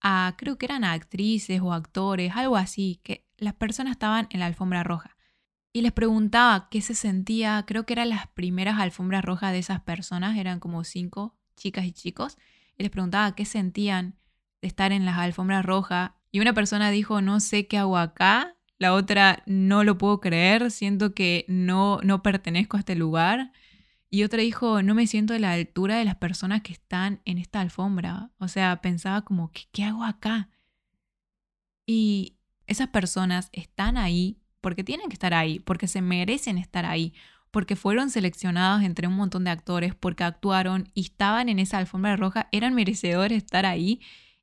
a, 0.00 0.34
creo 0.38 0.56
que 0.56 0.66
eran 0.66 0.84
actrices 0.84 1.60
o 1.60 1.72
actores, 1.72 2.32
algo 2.36 2.56
así, 2.56 3.00
que 3.02 3.26
las 3.38 3.54
personas 3.54 3.92
estaban 3.92 4.28
en 4.30 4.40
la 4.40 4.46
alfombra 4.46 4.84
roja. 4.84 5.16
y 5.72 5.82
les 5.82 5.92
preguntaba 5.92 6.68
qué 6.68 6.80
se 6.82 6.94
sentía, 6.96 7.64
creo 7.64 7.86
que 7.86 7.92
eran 7.92 8.08
las 8.08 8.26
primeras 8.26 8.80
alfombras 8.80 9.24
rojas 9.24 9.52
de 9.52 9.60
esas 9.60 9.80
personas, 9.80 10.36
eran 10.36 10.58
como 10.58 10.82
cinco 10.82 11.38
chicas 11.56 11.84
y 11.84 11.92
chicos, 11.92 12.38
y 12.76 12.82
les 12.82 12.90
preguntaba 12.90 13.36
qué 13.36 13.44
sentían 13.44 14.16
de 14.62 14.68
estar 14.68 14.90
en 14.90 15.04
las 15.06 15.18
alfombras 15.18 15.64
rojas. 15.64 16.10
Y 16.32 16.40
una 16.40 16.54
persona 16.54 16.90
dijo, 16.90 17.20
no 17.20 17.38
sé 17.38 17.68
qué 17.68 17.78
hago 17.78 17.98
acá, 17.98 18.56
la 18.78 18.94
otra, 18.94 19.42
no 19.46 19.84
lo 19.84 19.96
puedo 19.98 20.20
creer, 20.20 20.70
siento 20.70 21.14
que 21.14 21.44
no, 21.46 22.00
no 22.02 22.22
pertenezco 22.22 22.76
a 22.76 22.80
este 22.80 22.96
lugar. 22.96 23.52
Y 24.10 24.24
otra 24.24 24.42
dijo, 24.42 24.82
no 24.82 24.96
me 24.96 25.06
siento 25.06 25.34
a 25.34 25.38
la 25.38 25.52
altura 25.52 25.96
de 25.96 26.04
las 26.04 26.16
personas 26.16 26.62
que 26.62 26.72
están 26.72 27.20
en 27.24 27.38
esta 27.38 27.60
alfombra. 27.60 28.32
O 28.38 28.48
sea, 28.48 28.80
pensaba 28.80 29.22
como, 29.22 29.52
¿qué, 29.52 29.84
hago 29.84 30.02
acá? 30.02 30.50
Y 31.86 32.36
esas 32.66 32.88
personas 32.88 33.50
están 33.52 33.96
ahí 33.96 34.40
porque 34.60 34.82
tienen 34.82 35.08
que 35.08 35.14
estar 35.14 35.32
ahí, 35.32 35.60
porque 35.60 35.86
se 35.86 36.02
merecen 36.02 36.58
estar 36.58 36.84
ahí, 36.86 37.14
porque 37.52 37.76
fueron 37.76 38.10
seleccionados 38.10 38.82
entre 38.82 39.06
un 39.06 39.14
montón 39.14 39.44
de 39.44 39.50
actores, 39.50 39.94
porque 39.94 40.24
actuaron 40.24 40.90
y 40.92 41.02
estaban 41.02 41.48
en 41.48 41.60
esa 41.60 41.78
alfombra 41.78 42.16
roja, 42.16 42.48
eran 42.50 42.74
merecedores 42.74 43.38
estar 43.38 43.64
ahí. 43.64 44.00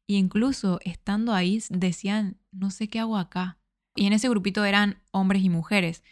E 0.07 0.13
incluso 0.13 0.79
estando 0.85 1.33
ahí 1.33 1.61
decían, 1.69 2.37
no 2.51 2.71
sé 2.71 2.87
qué 2.87 2.99
hago 2.99 3.17
acá. 3.17 3.57
Y 3.95 4.05
en 4.05 4.13
ese 4.13 4.29
grupito 4.29 4.63
eran 4.63 5.01
hombres 5.11 5.43
y 5.43 5.49
mujeres. 5.49 6.03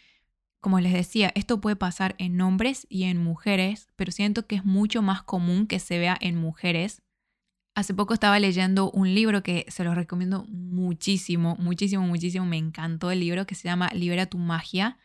Como 0.60 0.80
les 0.80 0.92
decía, 0.92 1.32
esto 1.34 1.60
puede 1.60 1.76
pasar 1.76 2.14
en 2.18 2.40
hombres 2.40 2.86
y 2.88 3.04
en 3.04 3.22
mujeres, 3.22 3.88
pero 3.96 4.10
siento 4.10 4.46
que 4.46 4.56
es 4.56 4.64
mucho 4.64 5.02
más 5.02 5.22
común 5.22 5.66
que 5.66 5.78
se 5.78 5.98
vea 5.98 6.16
en 6.20 6.36
mujeres 6.36 7.02
Hace 7.76 7.92
poco 7.92 8.14
estaba 8.14 8.38
leyendo 8.40 8.90
un 8.90 9.14
libro 9.14 9.42
que 9.42 9.66
se 9.68 9.84
lo 9.84 9.94
recomiendo 9.94 10.46
muchísimo, 10.48 11.56
muchísimo, 11.58 12.06
muchísimo. 12.06 12.46
Me 12.46 12.56
encantó 12.56 13.10
el 13.10 13.20
libro 13.20 13.46
que 13.46 13.54
se 13.54 13.68
llama 13.68 13.90
Libera 13.92 14.24
tu 14.24 14.38
magia, 14.38 14.96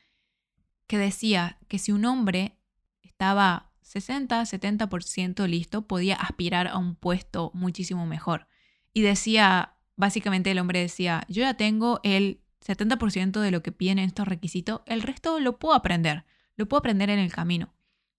que 0.88 0.98
decía 0.98 1.58
que 1.67 1.79
si 1.79 1.91
un 1.91 2.05
hombre 2.05 2.55
estaba 3.01 3.74
60, 3.81 4.41
70% 4.43 5.48
listo, 5.48 5.81
podía 5.81 6.15
aspirar 6.15 6.70
a 6.70 6.77
un 6.77 6.96
puesto 6.96 7.51
muchísimo 7.53 8.05
mejor. 8.05 8.48
Y 8.93 9.01
decía, 9.01 9.74
básicamente 9.98 10.50
el 10.51 10.60
hombre 10.60 10.79
decía, 10.79 11.25
yo 11.27 11.41
ya 11.41 11.55
tengo 11.55 12.00
el 12.03 12.39
70% 12.65 13.39
de 13.39 13.51
lo 13.51 13.63
que 13.63 13.72
piden 13.72 14.00
estos 14.00 14.27
requisitos, 14.27 14.82
el 14.86 15.01
resto 15.01 15.39
lo 15.39 15.58
puedo 15.58 15.75
aprender, 15.75 16.25
lo 16.56 16.68
puedo 16.68 16.80
aprender 16.80 17.10
en 17.10 17.20
el 17.20 17.32
camino. 17.32 17.74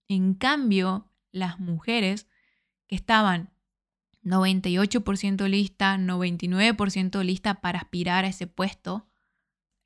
En 0.07 0.33
cambio, 0.33 1.09
las 1.31 1.59
mujeres 1.59 2.27
que 2.87 2.95
estaban 2.95 3.51
98% 4.23 5.47
lista, 5.47 5.97
99% 5.97 7.23
lista 7.23 7.55
para 7.55 7.79
aspirar 7.79 8.25
a 8.25 8.29
ese 8.29 8.47
puesto, 8.47 9.07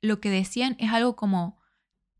lo 0.00 0.20
que 0.20 0.30
decían 0.30 0.76
es 0.78 0.92
algo 0.92 1.16
como, 1.16 1.58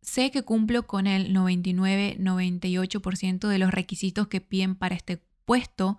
sé 0.01 0.31
que 0.31 0.43
cumplo 0.43 0.87
con 0.87 1.07
el 1.07 1.35
99-98% 1.35 3.49
de 3.49 3.59
los 3.59 3.73
requisitos 3.73 4.29
que 4.29 4.41
piden 4.41 4.75
para 4.75 4.95
este 4.95 5.23
puesto, 5.45 5.99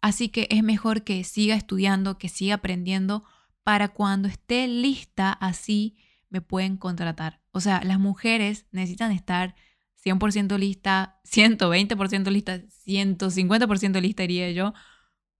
así 0.00 0.28
que 0.28 0.46
es 0.50 0.62
mejor 0.62 1.02
que 1.02 1.24
siga 1.24 1.54
estudiando, 1.54 2.18
que 2.18 2.28
siga 2.28 2.56
aprendiendo, 2.56 3.24
para 3.62 3.88
cuando 3.88 4.28
esté 4.28 4.66
lista, 4.68 5.32
así 5.32 5.96
me 6.28 6.40
pueden 6.40 6.76
contratar. 6.76 7.40
O 7.52 7.60
sea, 7.60 7.82
las 7.84 7.98
mujeres 7.98 8.66
necesitan 8.72 9.12
estar 9.12 9.54
100% 10.04 10.58
lista, 10.58 11.20
120% 11.24 12.30
lista, 12.30 12.60
150% 12.86 14.00
lista, 14.00 14.22
diría 14.22 14.50
yo, 14.50 14.74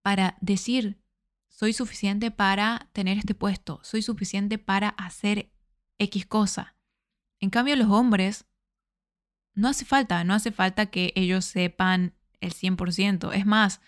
para 0.03 0.37
decir, 0.41 1.01
soy 1.49 1.73
suficiente 1.73 2.31
para 2.31 2.91
tener 2.93 3.19
este 3.19 3.35
puesto, 3.35 3.81
soy 3.83 4.03
suficiente 4.03 4.59
para 4.59 4.89
hacer 4.91 5.53
X 5.99 6.27
cosa. 6.27 6.77
En 7.41 7.51
cambio, 7.51 7.77
los 7.77 7.89
hombres, 7.89 8.47
no 9.55 9.69
hace 9.69 9.85
falta, 9.85 10.25
no 10.25 10.35
hace 10.35 10.51
falta 10.51 10.87
que 10.87 11.13
ellos 11.15 11.45
sepan 11.45 12.15
el 12.41 12.53
100%. 12.53 13.33
Es 13.35 13.47
más, 13.47 13.81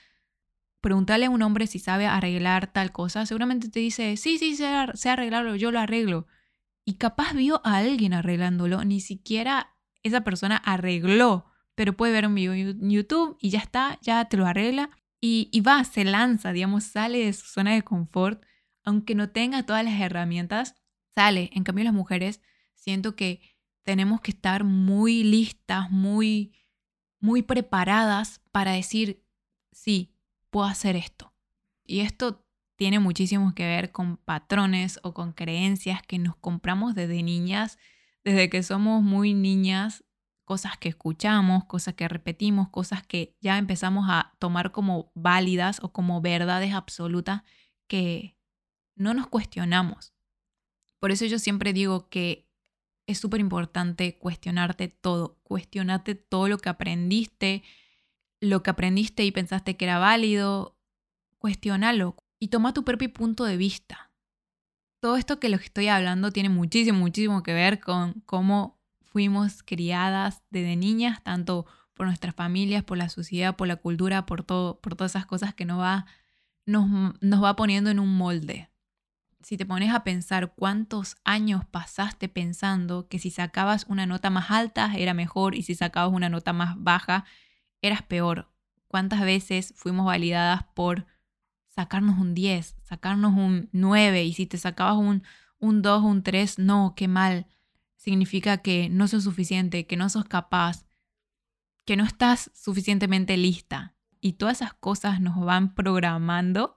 preguntarle 0.84 1.24
a 1.24 1.30
un 1.30 1.40
hombre 1.40 1.66
si 1.66 1.78
sabe 1.78 2.06
arreglar 2.06 2.66
tal 2.70 2.92
cosa, 2.92 3.24
seguramente 3.24 3.70
te 3.70 3.80
dice, 3.80 4.18
sí, 4.18 4.36
sí, 4.36 4.54
sé, 4.54 4.70
sé 4.92 5.08
arreglarlo, 5.08 5.56
yo 5.56 5.70
lo 5.70 5.80
arreglo. 5.80 6.26
Y 6.84 6.96
capaz 6.96 7.32
vio 7.32 7.62
a 7.64 7.78
alguien 7.78 8.12
arreglándolo, 8.12 8.84
ni 8.84 9.00
siquiera 9.00 9.74
esa 10.02 10.20
persona 10.24 10.58
arregló, 10.58 11.46
pero 11.74 11.96
puede 11.96 12.12
ver 12.12 12.26
un 12.26 12.34
video 12.34 12.52
en 12.52 12.90
YouTube 12.90 13.38
y 13.40 13.48
ya 13.48 13.60
está, 13.60 13.98
ya 14.02 14.26
te 14.26 14.36
lo 14.36 14.44
arregla 14.44 14.90
y, 15.22 15.58
va, 15.62 15.82
se 15.84 16.04
lanza, 16.04 16.52
digamos, 16.52 16.84
sale 16.84 17.24
de 17.24 17.32
su 17.32 17.46
zona 17.46 17.72
de 17.72 17.80
confort, 17.80 18.44
aunque 18.84 19.14
no 19.14 19.30
tenga 19.30 19.62
todas 19.62 19.82
las 19.86 19.98
herramientas, 19.98 20.74
sale. 21.14 21.48
En 21.54 21.64
cambio, 21.64 21.84
las 21.84 21.94
mujeres 21.94 22.42
siento 22.74 23.16
que 23.16 23.40
tenemos 23.84 24.20
que 24.20 24.32
estar 24.32 24.64
muy 24.64 25.24
listas, 25.24 25.90
muy, 25.90 26.52
muy 27.20 27.40
preparadas 27.40 28.42
para 28.52 28.72
decir, 28.72 29.24
sí, 29.72 30.13
puedo 30.54 30.68
hacer 30.68 30.94
esto. 30.94 31.34
Y 31.84 32.02
esto 32.02 32.46
tiene 32.76 33.00
muchísimo 33.00 33.56
que 33.56 33.66
ver 33.66 33.90
con 33.90 34.18
patrones 34.18 35.00
o 35.02 35.12
con 35.12 35.32
creencias 35.32 36.00
que 36.00 36.20
nos 36.20 36.36
compramos 36.36 36.94
desde 36.94 37.24
niñas, 37.24 37.76
desde 38.22 38.48
que 38.48 38.62
somos 38.62 39.02
muy 39.02 39.34
niñas 39.34 40.04
cosas 40.44 40.78
que 40.78 40.90
escuchamos, 40.90 41.64
cosas 41.64 41.94
que 41.94 42.06
repetimos, 42.06 42.68
cosas 42.68 43.04
que 43.04 43.36
ya 43.40 43.58
empezamos 43.58 44.06
a 44.08 44.36
tomar 44.38 44.70
como 44.70 45.10
válidas 45.16 45.80
o 45.82 45.92
como 45.92 46.20
verdades 46.20 46.72
absolutas 46.72 47.42
que 47.88 48.36
no 48.94 49.12
nos 49.12 49.26
cuestionamos. 49.26 50.14
Por 51.00 51.10
eso 51.10 51.24
yo 51.24 51.40
siempre 51.40 51.72
digo 51.72 52.08
que 52.08 52.48
es 53.08 53.18
súper 53.18 53.40
importante 53.40 54.18
cuestionarte 54.18 54.86
todo, 54.86 55.40
cuestionarte 55.42 56.14
todo 56.14 56.46
lo 56.46 56.58
que 56.58 56.68
aprendiste, 56.68 57.64
lo 58.44 58.62
que 58.62 58.70
aprendiste 58.70 59.24
y 59.24 59.32
pensaste 59.32 59.76
que 59.76 59.84
era 59.84 59.98
válido, 59.98 60.76
cuestionalo 61.38 62.16
y 62.38 62.48
toma 62.48 62.74
tu 62.74 62.84
propio 62.84 63.12
punto 63.12 63.44
de 63.44 63.56
vista. 63.56 64.10
Todo 65.00 65.16
esto 65.16 65.38
que 65.38 65.48
lo 65.48 65.56
estoy 65.56 65.88
hablando 65.88 66.30
tiene 66.30 66.48
muchísimo, 66.48 66.98
muchísimo 66.98 67.42
que 67.42 67.52
ver 67.52 67.80
con 67.80 68.22
cómo 68.26 68.78
fuimos 69.02 69.62
criadas 69.62 70.42
desde 70.50 70.76
niñas, 70.76 71.22
tanto 71.22 71.66
por 71.94 72.06
nuestras 72.06 72.34
familias, 72.34 72.82
por 72.82 72.98
la 72.98 73.08
sociedad, 73.08 73.56
por 73.56 73.68
la 73.68 73.76
cultura, 73.76 74.26
por, 74.26 74.42
todo, 74.42 74.80
por 74.80 74.96
todas 74.96 75.12
esas 75.12 75.26
cosas 75.26 75.54
que 75.54 75.64
nos 75.64 75.78
va, 75.78 76.06
nos, 76.66 76.88
nos 77.20 77.42
va 77.42 77.54
poniendo 77.56 77.90
en 77.90 78.00
un 78.00 78.16
molde. 78.16 78.70
Si 79.42 79.58
te 79.58 79.66
pones 79.66 79.92
a 79.92 80.04
pensar 80.04 80.54
cuántos 80.56 81.16
años 81.22 81.64
pasaste 81.66 82.30
pensando 82.30 83.08
que 83.08 83.18
si 83.18 83.30
sacabas 83.30 83.84
una 83.88 84.06
nota 84.06 84.30
más 84.30 84.50
alta 84.50 84.92
era 84.96 85.12
mejor 85.12 85.54
y 85.54 85.62
si 85.62 85.74
sacabas 85.74 86.12
una 86.12 86.30
nota 86.30 86.54
más 86.54 86.82
baja 86.82 87.26
eras 87.86 88.02
peor. 88.02 88.50
¿Cuántas 88.88 89.20
veces 89.20 89.74
fuimos 89.76 90.06
validadas 90.06 90.64
por 90.74 91.06
sacarnos 91.68 92.18
un 92.18 92.34
10, 92.34 92.76
sacarnos 92.82 93.34
un 93.34 93.68
9 93.72 94.24
y 94.24 94.32
si 94.32 94.46
te 94.46 94.58
sacabas 94.58 94.96
un, 94.96 95.24
un 95.58 95.82
2, 95.82 96.04
un 96.04 96.22
3, 96.22 96.58
no, 96.60 96.94
qué 96.96 97.08
mal 97.08 97.46
significa 97.96 98.58
que 98.58 98.88
no 98.90 99.08
sos 99.08 99.24
suficiente, 99.24 99.86
que 99.86 99.96
no 99.96 100.08
sos 100.08 100.26
capaz, 100.26 100.86
que 101.84 101.96
no 101.96 102.04
estás 102.04 102.50
suficientemente 102.54 103.36
lista. 103.36 103.94
Y 104.20 104.34
todas 104.34 104.60
esas 104.60 104.74
cosas 104.74 105.20
nos 105.20 105.38
van 105.44 105.74
programando 105.74 106.76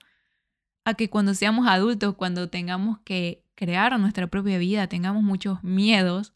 a 0.84 0.94
que 0.96 1.10
cuando 1.10 1.34
seamos 1.34 1.68
adultos, 1.68 2.16
cuando 2.16 2.50
tengamos 2.50 3.00
que 3.00 3.46
crear 3.56 4.00
nuestra 4.00 4.28
propia 4.28 4.58
vida, 4.58 4.88
tengamos 4.88 5.24
muchos 5.24 5.64
miedos 5.64 6.34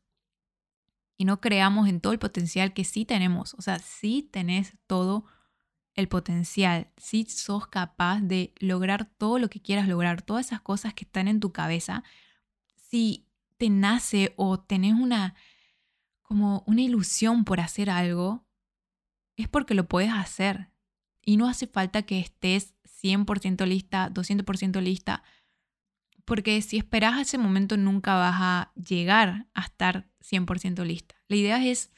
y 1.21 1.25
no 1.25 1.39
creamos 1.39 1.87
en 1.87 2.01
todo 2.01 2.13
el 2.13 2.17
potencial 2.17 2.73
que 2.73 2.83
sí 2.83 3.05
tenemos. 3.05 3.53
O 3.53 3.61
sea, 3.61 3.77
sí 3.77 4.27
tenés 4.31 4.75
todo 4.87 5.25
el 5.93 6.07
potencial, 6.07 6.89
sí 6.97 7.27
sos 7.29 7.67
capaz 7.67 8.21
de 8.21 8.55
lograr 8.59 9.05
todo 9.05 9.37
lo 9.37 9.47
que 9.47 9.61
quieras 9.61 9.87
lograr, 9.87 10.23
todas 10.23 10.47
esas 10.47 10.61
cosas 10.61 10.95
que 10.95 11.05
están 11.05 11.27
en 11.27 11.39
tu 11.39 11.51
cabeza. 11.51 12.03
Si 12.75 13.27
te 13.57 13.69
nace 13.69 14.33
o 14.35 14.59
tenés 14.59 14.95
una 14.95 15.35
como 16.23 16.63
una 16.65 16.81
ilusión 16.81 17.45
por 17.45 17.59
hacer 17.59 17.91
algo, 17.91 18.47
es 19.35 19.47
porque 19.47 19.75
lo 19.75 19.87
puedes 19.87 20.11
hacer. 20.11 20.71
Y 21.23 21.37
no 21.37 21.47
hace 21.47 21.67
falta 21.67 22.01
que 22.01 22.19
estés 22.19 22.73
100% 23.03 23.67
lista, 23.67 24.09
200% 24.09 24.81
lista, 24.81 25.21
porque 26.25 26.59
si 26.63 26.77
esperas 26.77 27.13
a 27.13 27.21
ese 27.21 27.37
momento 27.37 27.77
nunca 27.77 28.15
vas 28.15 28.37
a 28.39 28.71
llegar 28.73 29.45
a 29.53 29.61
estar 29.61 30.10
100% 30.21 30.85
lista. 30.85 31.15
La 31.27 31.35
idea 31.35 31.65
es 31.65 31.91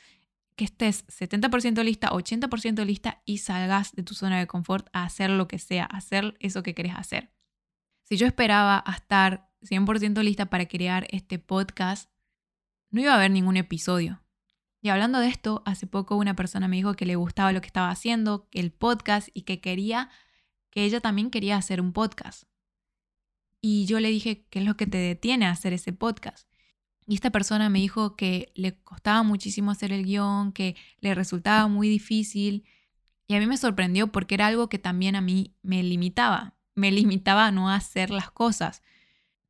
que 0.55 0.65
estés 0.65 1.05
70% 1.07 1.83
lista, 1.83 2.09
80% 2.09 2.85
lista 2.85 3.21
y 3.25 3.39
salgas 3.39 3.93
de 3.93 4.03
tu 4.03 4.13
zona 4.13 4.39
de 4.39 4.47
confort 4.47 4.87
a 4.93 5.03
hacer 5.03 5.29
lo 5.29 5.47
que 5.47 5.59
sea, 5.59 5.85
a 5.85 5.97
hacer 5.97 6.35
eso 6.39 6.63
que 6.63 6.75
querés 6.75 6.95
hacer. 6.95 7.31
Si 8.03 8.17
yo 8.17 8.27
esperaba 8.27 8.83
a 8.85 8.93
estar 8.93 9.49
100% 9.61 10.21
lista 10.23 10.47
para 10.47 10.67
crear 10.67 11.07
este 11.09 11.39
podcast, 11.39 12.09
no 12.89 13.01
iba 13.01 13.13
a 13.13 13.15
haber 13.15 13.31
ningún 13.31 13.57
episodio. 13.57 14.21
Y 14.81 14.89
hablando 14.89 15.19
de 15.19 15.29
esto, 15.29 15.63
hace 15.65 15.87
poco 15.87 16.17
una 16.17 16.35
persona 16.35 16.67
me 16.67 16.75
dijo 16.75 16.93
que 16.93 17.05
le 17.05 17.15
gustaba 17.15 17.53
lo 17.53 17.61
que 17.61 17.67
estaba 17.67 17.89
haciendo, 17.89 18.49
el 18.51 18.71
podcast, 18.71 19.29
y 19.33 19.43
que 19.43 19.61
quería, 19.61 20.09
que 20.69 20.83
ella 20.83 20.99
también 20.99 21.31
quería 21.31 21.55
hacer 21.55 21.79
un 21.79 21.93
podcast. 21.93 22.43
Y 23.61 23.85
yo 23.85 24.01
le 24.01 24.09
dije, 24.09 24.45
¿qué 24.49 24.59
es 24.59 24.65
lo 24.65 24.75
que 24.75 24.85
te 24.85 24.97
detiene 24.97 25.45
a 25.45 25.51
hacer 25.51 25.71
ese 25.71 25.93
podcast? 25.93 26.52
Y 27.07 27.15
esta 27.15 27.31
persona 27.31 27.69
me 27.69 27.79
dijo 27.79 28.15
que 28.15 28.51
le 28.55 28.75
costaba 28.75 29.23
muchísimo 29.23 29.71
hacer 29.71 29.91
el 29.91 30.05
guion, 30.05 30.51
que 30.51 30.75
le 30.99 31.15
resultaba 31.15 31.67
muy 31.67 31.89
difícil. 31.89 32.63
Y 33.27 33.35
a 33.35 33.39
mí 33.39 33.47
me 33.47 33.57
sorprendió 33.57 34.11
porque 34.11 34.35
era 34.35 34.47
algo 34.47 34.69
que 34.69 34.79
también 34.79 35.15
a 35.15 35.21
mí 35.21 35.55
me 35.61 35.83
limitaba. 35.83 36.55
Me 36.75 36.91
limitaba 36.91 37.47
a 37.47 37.51
no 37.51 37.69
hacer 37.69 38.09
las 38.09 38.31
cosas. 38.31 38.81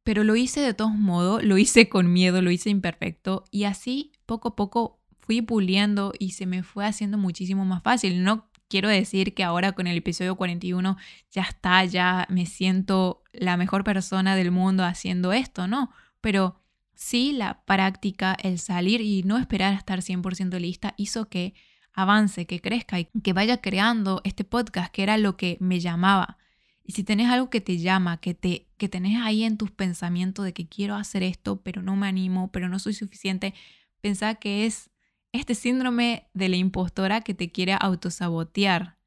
Pero 0.04 0.24
lo 0.24 0.36
hice 0.36 0.60
de 0.62 0.74
todos 0.74 0.94
modos, 0.94 1.44
lo 1.44 1.58
hice 1.58 1.90
con 1.90 2.12
miedo, 2.12 2.42
lo 2.42 2.52
hice 2.52 2.70
imperfecto. 2.70 3.46
Y 3.52 3.64
así 3.64 4.12
poco 4.26 4.50
a 4.50 4.56
poco 4.56 5.00
fui 5.20 5.42
puliendo 5.42 6.14
y 6.20 6.32
se 6.32 6.46
me 6.46 6.64
fue 6.64 6.86
haciendo 6.86 7.18
muchísimo 7.18 7.66
más 7.66 7.82
fácil. 7.84 8.24
No 8.24 8.50
quiero 8.68 8.90
decir 8.90 9.34
que 9.34 9.44
ahora 9.44 9.74
con 9.74 9.88
el 9.88 9.98
episodio 9.98 10.36
41 10.36 10.98
ya 11.32 11.44
está, 11.44 11.86
ya 11.86 12.28
me 12.30 12.46
siento 12.46 13.24
la 13.32 13.56
mejor 13.56 13.84
persona 13.84 14.36
del 14.36 14.52
mundo 14.52 14.84
haciendo 14.84 15.32
esto, 15.32 15.68
no. 15.68 15.92
Pero 16.22 16.63
Sí, 16.96 17.34
la 17.34 17.64
práctica, 17.66 18.38
el 18.42 18.60
salir 18.60 19.02
y 19.02 19.24
no 19.24 19.38
esperar 19.38 19.74
a 19.74 19.78
estar 19.78 20.02
100% 20.02 20.60
lista 20.60 20.94
hizo 20.98 21.30
que 21.30 21.54
avance, 21.94 22.46
que 22.46 22.60
crezca 22.60 23.00
y 23.00 23.06
que 23.06 23.34
vaya 23.34 23.62
creando 23.62 24.22
este 24.24 24.44
podcast 24.44 24.92
que 24.92 25.04
era 25.04 25.18
lo 25.18 25.38
que 25.38 25.58
me 25.60 25.80
llamaba. 25.80 26.38
Y 26.84 26.94
si 26.94 27.04
tenés 27.04 27.30
algo 27.30 27.50
que 27.50 27.62
te 27.62 27.78
llama, 27.78 28.18
que 28.18 28.34
te 28.34 28.68
que 28.78 28.90
tenés 28.90 29.22
ahí 29.22 29.44
en 29.44 29.58
tus 29.58 29.72
pensamientos 29.72 30.44
de 30.44 30.54
que 30.54 30.68
quiero 30.68 30.96
hacer 30.96 31.24
esto, 31.24 31.62
pero 31.62 31.82
no 31.82 31.96
me 31.96 32.08
animo, 32.08 32.52
pero 32.52 32.68
no 32.68 32.80
soy 32.80 32.94
suficiente, 32.94 33.54
pensá 34.02 34.36
que 34.36 34.66
es 34.66 34.90
este 35.32 35.56
síndrome 35.56 36.28
de 36.34 36.50
la 36.50 36.58
impostora 36.58 37.22
que 37.22 37.34
te 37.34 37.52
quiere 37.52 37.78
autosabotear 37.80 38.98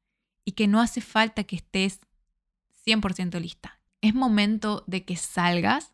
y 0.43 0.53
que 0.53 0.67
no 0.67 0.81
hace 0.81 1.01
falta 1.01 1.43
que 1.43 1.57
estés 1.57 1.99
100% 2.85 3.39
lista. 3.39 3.79
Es 4.01 4.15
momento 4.15 4.83
de 4.87 5.05
que 5.05 5.15
salgas 5.15 5.93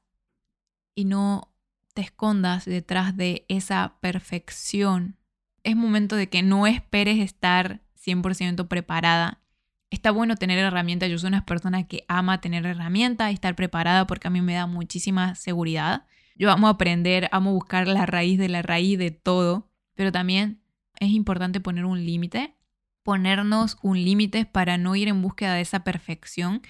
y 0.95 1.05
no 1.05 1.52
te 1.93 2.01
escondas 2.01 2.65
detrás 2.65 3.15
de 3.15 3.45
esa 3.47 3.97
perfección. 4.01 5.17
Es 5.63 5.75
momento 5.75 6.15
de 6.15 6.29
que 6.29 6.43
no 6.43 6.67
esperes 6.67 7.19
estar 7.19 7.81
100% 8.03 8.67
preparada. 8.67 9.41
Está 9.89 10.11
bueno 10.11 10.35
tener 10.35 10.59
herramientas. 10.59 11.09
Yo 11.09 11.19
soy 11.19 11.29
una 11.29 11.45
persona 11.45 11.87
que 11.87 12.03
ama 12.07 12.41
tener 12.41 12.65
herramientas 12.65 13.31
y 13.31 13.35
estar 13.35 13.55
preparada 13.55 14.07
porque 14.07 14.27
a 14.27 14.31
mí 14.31 14.41
me 14.41 14.55
da 14.55 14.65
muchísima 14.65 15.35
seguridad. 15.35 16.05
Yo 16.35 16.51
amo 16.51 16.67
aprender, 16.67 17.29
amo 17.31 17.53
buscar 17.53 17.87
la 17.87 18.05
raíz 18.05 18.39
de 18.39 18.49
la 18.49 18.63
raíz 18.63 18.97
de 18.97 19.11
todo, 19.11 19.69
pero 19.93 20.11
también 20.11 20.61
es 20.99 21.09
importante 21.09 21.59
poner 21.59 21.85
un 21.85 22.03
límite, 22.03 22.55
ponernos 23.03 23.77
un 23.83 24.03
límite 24.03 24.45
para 24.45 24.77
no 24.77 24.95
ir 24.95 25.07
en 25.07 25.21
búsqueda 25.21 25.53
de 25.53 25.61
esa 25.61 25.83
perfección 25.83 26.61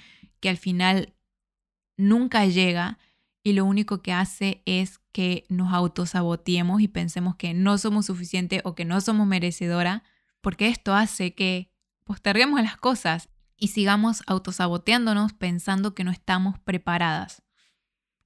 que 0.42 0.50
al 0.50 0.58
final 0.58 1.14
nunca 1.96 2.46
llega 2.46 3.00
y 3.44 3.54
lo 3.54 3.66
único 3.66 4.02
que 4.02 4.14
hace 4.14 4.64
es 4.66 5.00
que 5.12 5.46
nos 5.50 5.74
autosaboteemos 5.74 6.82
y 6.82 6.88
pensemos 6.88 7.36
que 7.36 7.54
no 7.54 7.78
somos 7.78 8.06
suficientes 8.06 8.62
o 8.64 8.74
que 8.74 8.86
no 8.86 9.02
somos 9.02 9.28
merecedora, 9.28 10.04
porque 10.42 10.70
esto 10.70 10.94
hace 10.94 11.36
que 11.36 11.70
posterguemos 12.06 12.62
las 12.62 12.78
cosas 12.78 13.30
y 13.58 13.68
sigamos 13.68 14.24
autosaboteándonos 14.28 15.34
pensando 15.34 15.94
que 15.94 16.04
no 16.04 16.12
estamos 16.12 16.58
preparadas. 16.60 17.44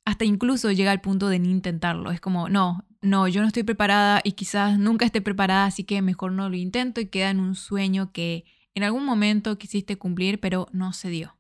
Hasta 0.06 0.24
incluso 0.24 0.72
llega 0.72 0.92
al 0.92 1.02
punto 1.02 1.28
de 1.28 1.40
ni 1.40 1.52
intentarlo. 1.52 2.12
Es 2.12 2.22
como, 2.22 2.48
no, 2.48 2.86
no, 3.02 3.28
yo 3.28 3.42
no 3.42 3.48
estoy 3.48 3.64
preparada 3.64 4.22
y 4.24 4.34
quizás 4.34 4.80
nunca 4.80 5.06
esté 5.06 5.22
preparada, 5.22 5.66
así 5.66 5.84
que 5.84 6.02
mejor 6.02 6.32
no 6.32 6.50
lo 6.50 6.56
intento 6.56 7.02
y 7.02 7.08
queda 7.08 7.30
en 7.30 7.40
un 7.40 7.56
sueño 7.56 8.12
que 8.12 8.46
en 8.74 8.84
algún 8.84 9.04
momento 9.04 9.58
quisiste 9.58 9.98
cumplir, 9.98 10.40
pero 10.40 10.68
no 10.72 10.94
se 10.94 11.10
dio. 11.10 11.38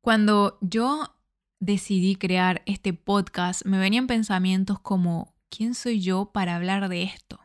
Cuando 0.00 0.58
yo 0.60 1.17
decidí 1.60 2.16
crear 2.16 2.62
este 2.66 2.92
podcast, 2.92 3.64
me 3.64 3.78
venían 3.78 4.06
pensamientos 4.06 4.78
como, 4.80 5.34
¿quién 5.48 5.74
soy 5.74 6.00
yo 6.00 6.30
para 6.32 6.56
hablar 6.56 6.88
de 6.88 7.02
esto? 7.02 7.40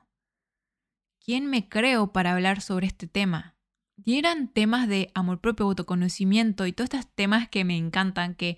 ¿Quién 1.23 1.47
me 1.47 1.69
creo 1.69 2.11
para 2.11 2.33
hablar 2.33 2.61
sobre 2.61 2.87
este 2.87 3.07
tema? 3.07 3.55
Y 4.03 4.17
eran 4.17 4.49
temas 4.49 4.87
de 4.87 5.11
amor 5.13 5.39
propio, 5.39 5.65
autoconocimiento 5.67 6.65
y 6.65 6.73
todos 6.73 6.89
estos 6.93 7.11
temas 7.13 7.47
que 7.47 7.63
me 7.63 7.77
encantan, 7.77 8.35
que 8.35 8.57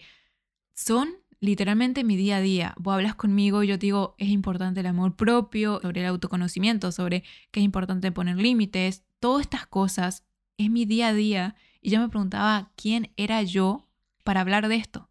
son 0.73 1.10
literalmente 1.39 2.03
mi 2.03 2.15
día 2.15 2.38
a 2.38 2.41
día. 2.41 2.73
Vos 2.77 2.95
hablas 2.95 3.15
conmigo 3.15 3.62
y 3.62 3.67
yo 3.67 3.77
te 3.77 3.88
digo, 3.88 4.15
es 4.17 4.29
importante 4.29 4.79
el 4.79 4.88
amor 4.88 5.15
propio, 5.15 5.79
sobre 5.82 6.01
el 6.01 6.08
autoconocimiento, 6.08 6.91
sobre 6.91 7.23
que 7.51 7.60
es 7.60 7.63
importante 7.63 8.12
poner 8.12 8.38
límites, 8.38 9.03
todas 9.19 9.41
estas 9.41 9.67
cosas 9.67 10.25
es 10.58 10.69
mi 10.69 10.86
día 10.86 11.10
a 11.10 11.13
día. 11.13 11.56
Y 11.82 11.91
yo 11.91 11.99
me 11.99 12.10
preguntaba 12.10 12.71
quién 12.75 13.12
era 13.17 13.43
yo 13.43 13.88
para 14.23 14.41
hablar 14.41 14.67
de 14.67 14.75
esto. 14.75 15.10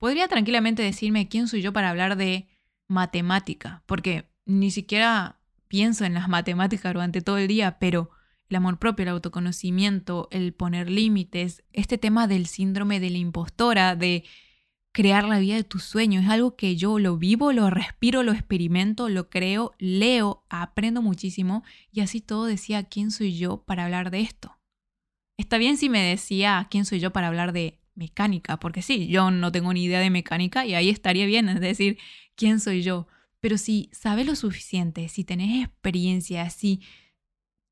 Podría 0.00 0.28
tranquilamente 0.28 0.82
decirme 0.82 1.28
quién 1.28 1.46
soy 1.46 1.60
yo 1.60 1.74
para 1.74 1.90
hablar 1.90 2.16
de 2.16 2.48
matemática, 2.88 3.82
porque 3.84 4.30
ni 4.46 4.70
siquiera 4.70 5.38
pienso 5.68 6.06
en 6.06 6.14
las 6.14 6.26
matemáticas 6.36 6.94
durante 6.94 7.20
todo 7.20 7.36
el 7.36 7.46
día, 7.46 7.78
pero 7.78 8.10
el 8.48 8.56
amor 8.56 8.78
propio, 8.78 9.02
el 9.04 9.10
autoconocimiento, 9.10 10.28
el 10.32 10.54
poner 10.54 10.90
límites, 10.90 11.62
este 11.74 11.98
tema 11.98 12.26
del 12.26 12.46
síndrome 12.46 12.98
de 12.98 13.10
la 13.10 13.18
impostora, 13.18 13.94
de 13.94 14.24
crear 14.92 15.28
la 15.28 15.38
vida 15.38 15.56
de 15.56 15.64
tus 15.64 15.84
sueños, 15.84 16.24
es 16.24 16.30
algo 16.30 16.56
que 16.56 16.76
yo 16.76 16.98
lo 16.98 17.18
vivo, 17.18 17.52
lo 17.52 17.68
respiro, 17.68 18.22
lo 18.22 18.32
experimento, 18.32 19.10
lo 19.10 19.28
creo, 19.28 19.72
leo, 19.78 20.44
aprendo 20.48 21.02
muchísimo 21.02 21.62
y 21.92 22.00
así 22.00 22.22
todo 22.22 22.46
decía 22.46 22.84
quién 22.84 23.10
soy 23.10 23.36
yo 23.36 23.64
para 23.64 23.84
hablar 23.84 24.10
de 24.10 24.22
esto. 24.22 24.56
Está 25.36 25.58
bien 25.58 25.76
si 25.76 25.90
me 25.90 26.02
decía 26.02 26.66
quién 26.70 26.86
soy 26.86 27.00
yo 27.00 27.12
para 27.12 27.28
hablar 27.28 27.52
de 27.52 27.79
mecánica, 28.00 28.58
porque 28.58 28.80
sí, 28.80 29.08
yo 29.08 29.30
no 29.30 29.52
tengo 29.52 29.72
ni 29.74 29.84
idea 29.84 30.00
de 30.00 30.08
mecánica 30.08 30.64
y 30.64 30.74
ahí 30.74 30.88
estaría 30.88 31.26
bien, 31.26 31.50
es 31.50 31.60
decir, 31.60 31.98
¿quién 32.34 32.58
soy 32.58 32.82
yo? 32.82 33.06
Pero 33.40 33.58
si 33.58 33.90
sabes 33.92 34.26
lo 34.26 34.34
suficiente, 34.34 35.08
si 35.08 35.22
tenés 35.22 35.64
experiencia, 35.66 36.48
si 36.48 36.82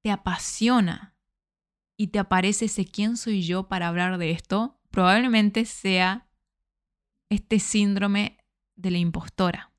te 0.02 0.10
apasiona 0.10 1.16
y 1.96 2.08
te 2.08 2.18
aparece 2.18 2.66
ese 2.66 2.84
quién 2.84 3.16
soy 3.16 3.42
yo 3.42 3.68
para 3.68 3.88
hablar 3.88 4.18
de 4.18 4.30
esto, 4.30 4.78
probablemente 4.90 5.64
sea 5.64 6.28
este 7.30 7.58
síndrome 7.58 8.36
de 8.76 8.90
la 8.90 8.98
impostora. 8.98 9.72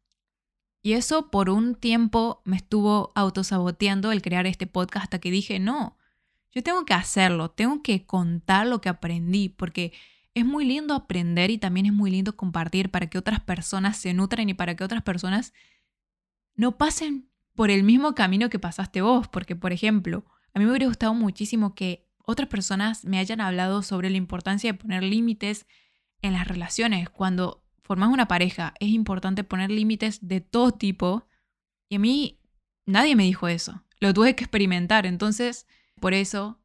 Y 0.81 0.93
eso 0.93 1.29
por 1.29 1.51
un 1.51 1.75
tiempo 1.75 2.41
me 2.43 2.57
estuvo 2.57 3.11
autosaboteando 3.13 4.11
el 4.11 4.23
crear 4.23 4.47
este 4.47 4.65
podcast 4.65 5.03
hasta 5.03 5.19
que 5.19 5.29
dije, 5.29 5.59
no, 5.59 5.97
yo 6.51 6.63
tengo 6.63 6.85
que 6.85 6.95
hacerlo, 6.95 7.51
tengo 7.51 7.83
que 7.83 8.07
contar 8.07 8.65
lo 8.65 8.81
que 8.81 8.89
aprendí, 8.89 9.49
porque 9.49 9.93
es 10.33 10.45
muy 10.45 10.65
lindo 10.65 10.93
aprender 10.93 11.51
y 11.51 11.57
también 11.57 11.85
es 11.85 11.93
muy 11.93 12.11
lindo 12.11 12.35
compartir 12.35 12.91
para 12.91 13.07
que 13.07 13.17
otras 13.17 13.39
personas 13.39 13.97
se 13.97 14.13
nutran 14.13 14.49
y 14.49 14.53
para 14.53 14.75
que 14.75 14.83
otras 14.83 15.03
personas 15.03 15.53
no 16.55 16.77
pasen 16.77 17.29
por 17.55 17.71
el 17.71 17.83
mismo 17.83 18.15
camino 18.15 18.49
que 18.49 18.59
pasaste 18.59 19.01
vos. 19.01 19.27
Porque, 19.27 19.55
por 19.55 19.73
ejemplo, 19.73 20.25
a 20.53 20.59
mí 20.59 20.65
me 20.65 20.71
hubiera 20.71 20.87
gustado 20.87 21.13
muchísimo 21.13 21.75
que 21.75 22.07
otras 22.25 22.47
personas 22.47 23.05
me 23.05 23.17
hayan 23.17 23.41
hablado 23.41 23.81
sobre 23.81 24.09
la 24.09 24.17
importancia 24.17 24.71
de 24.71 24.77
poner 24.77 25.03
límites 25.03 25.65
en 26.21 26.33
las 26.33 26.47
relaciones. 26.47 27.09
Cuando 27.09 27.63
formas 27.81 28.09
una 28.09 28.27
pareja 28.27 28.73
es 28.79 28.89
importante 28.89 29.43
poner 29.43 29.71
límites 29.71 30.27
de 30.27 30.41
todo 30.41 30.71
tipo. 30.71 31.27
Y 31.89 31.95
a 31.95 31.99
mí 31.99 32.39
nadie 32.85 33.15
me 33.15 33.23
dijo 33.23 33.47
eso. 33.47 33.83
Lo 33.99 34.13
tuve 34.13 34.35
que 34.35 34.43
experimentar. 34.43 35.05
Entonces, 35.05 35.65
por 35.99 36.13
eso 36.13 36.58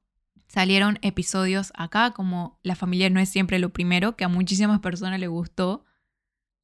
salieron 0.54 1.00
episodios 1.02 1.72
acá, 1.74 2.12
como 2.12 2.60
La 2.62 2.76
familia 2.76 3.10
no 3.10 3.18
es 3.18 3.28
siempre 3.28 3.58
lo 3.58 3.72
primero, 3.72 4.14
que 4.14 4.22
a 4.22 4.28
muchísimas 4.28 4.78
personas 4.78 5.18
le 5.18 5.26
gustó. 5.26 5.84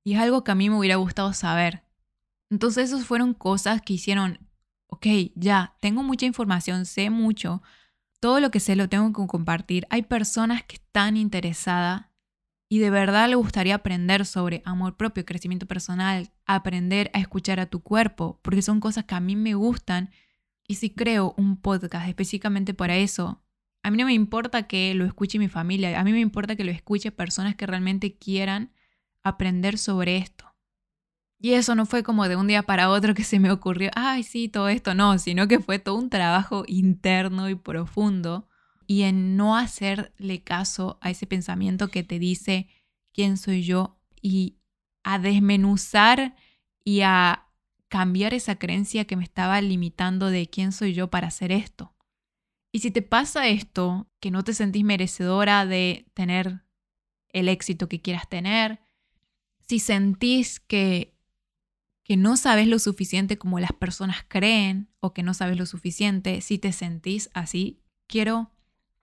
Y 0.05 0.15
es 0.15 0.21
algo 0.21 0.45
que 0.45 0.53
a 0.53 0.55
mí 0.55 0.71
me 0.71 0.79
hubiera 0.79 0.95
gustado 0.95 1.33
saber. 1.33 1.83
Entonces, 2.51 2.91
esas 2.91 3.05
fueron 3.05 3.35
cosas 3.35 3.83
que 3.83 3.95
hicieron, 3.95 4.39
ok, 4.87 5.07
ya, 5.35 5.75
tengo 5.81 6.05
mucha 6.05 6.25
información, 6.25 6.87
sé 6.87 7.11
mucho, 7.11 7.63
todo 8.21 8.39
lo 8.39 8.53
que 8.53 8.61
sé 8.61 8.77
lo 8.77 8.89
tengo 8.89 9.13
que 9.13 9.27
compartir. 9.27 9.89
Hay 9.91 10.03
personas 10.03 10.63
que 10.63 10.77
están 10.77 11.17
interesadas 11.17 12.07
y 12.69 12.79
de 12.79 12.91
verdad 12.91 13.29
le 13.29 13.35
gustaría 13.35 13.75
aprender 13.75 14.25
sobre 14.25 14.63
amor 14.65 14.97
propio, 14.97 15.25
crecimiento 15.25 15.67
personal, 15.67 16.31
aprender 16.47 17.11
a 17.13 17.19
escuchar 17.19 17.59
a 17.59 17.67
tu 17.67 17.81
cuerpo, 17.81 18.39
porque 18.43 18.63
son 18.63 18.79
cosas 18.79 19.05
que 19.05 19.17
a 19.17 19.21
mí 19.21 19.35
me 19.35 19.55
gustan. 19.55 20.11
Y 20.69 20.77
si 20.77 20.91
creo 20.91 21.35
un 21.37 21.57
podcast 21.57 22.07
específicamente 22.09 22.73
para 22.73 22.97
eso, 22.97 23.43
a 23.83 23.91
mí 23.91 23.97
no 23.97 24.05
me 24.07 24.13
importa 24.13 24.65
que 24.65 24.95
lo 24.95 25.05
escuche 25.05 25.39
mi 25.39 25.49
familia, 25.49 25.99
a 25.99 26.05
mí 26.05 26.13
me 26.13 26.21
importa 26.21 26.57
que 26.57 26.65
lo 26.65 26.71
escuche 26.71 27.11
personas 27.13 27.57
que 27.57 27.67
realmente 27.67 28.17
quieran 28.17 28.73
aprender 29.23 29.79
sobre 29.79 30.17
esto. 30.17 30.47
Y 31.39 31.55
eso 31.55 31.75
no 31.75 31.87
fue 31.87 32.03
como 32.03 32.29
de 32.29 32.37
un 32.37 32.47
día 32.47 32.63
para 32.63 32.91
otro 32.91 33.15
que 33.15 33.25
se 33.25 33.41
me 33.41 33.51
ocurrió, 33.51 33.91
ay, 33.95 34.23
sí, 34.23 34.49
todo 34.49 34.69
esto, 34.69 34.95
no, 34.95 35.19
sino 35.19 35.49
que 35.49 35.59
fue 35.61 35.79
todo 35.79 35.95
un 35.95 36.11
trabajo 36.11 36.65
interno 36.67 37.49
y 37.49 37.55
profundo 37.55 38.47
y 38.87 39.03
en 39.03 39.37
no 39.37 39.57
hacerle 39.57 40.43
caso 40.43 40.99
a 41.01 41.11
ese 41.11 41.27
pensamiento 41.27 41.89
que 41.89 42.03
te 42.03 42.19
dice 42.19 42.69
quién 43.15 43.37
soy 43.37 43.63
yo 43.63 43.99
y 44.21 44.59
a 45.05 45.19
desmenuzar 45.19 46.35
y 46.85 47.03
a 47.03 47.47
cambiar 47.89 48.35
esa 48.35 48.57
creencia 48.57 49.05
que 49.05 49.17
me 49.17 49.25
estaba 49.25 49.61
limitando 49.61 50.27
de 50.27 50.49
quién 50.51 50.73
soy 50.73 50.93
yo 50.93 51.09
para 51.09 51.29
hacer 51.29 51.53
esto. 51.53 51.95
Y 52.73 52.81
si 52.81 52.91
te 52.91 53.03
pasa 53.03 53.49
esto, 53.49 54.09
que 54.21 54.31
no 54.31 54.45
te 54.45 54.55
sentís 54.55 54.85
merecedora 54.85 55.67
de 55.67 56.07
tener 56.15 56.63
el 57.29 57.49
éxito 57.49 57.89
que 57.89 58.01
quieras 58.01 58.29
tener, 58.29 58.81
si 59.67 59.79
sentís 59.79 60.61
que, 60.61 61.17
que 62.05 62.17
no 62.17 62.37
sabes 62.37 62.69
lo 62.69 62.79
suficiente 62.79 63.39
como 63.39 63.61
las 63.61 63.73
personas 63.73 64.25
creen 64.27 64.89
o 65.01 65.13
que 65.13 65.23
no 65.23 65.35
sabes 65.35 65.57
lo 65.57 65.67
suficiente, 65.67 66.41
si 66.41 66.59
te 66.59 66.73
sentís 66.73 67.31
así, 67.35 67.83
quiero 68.07 68.53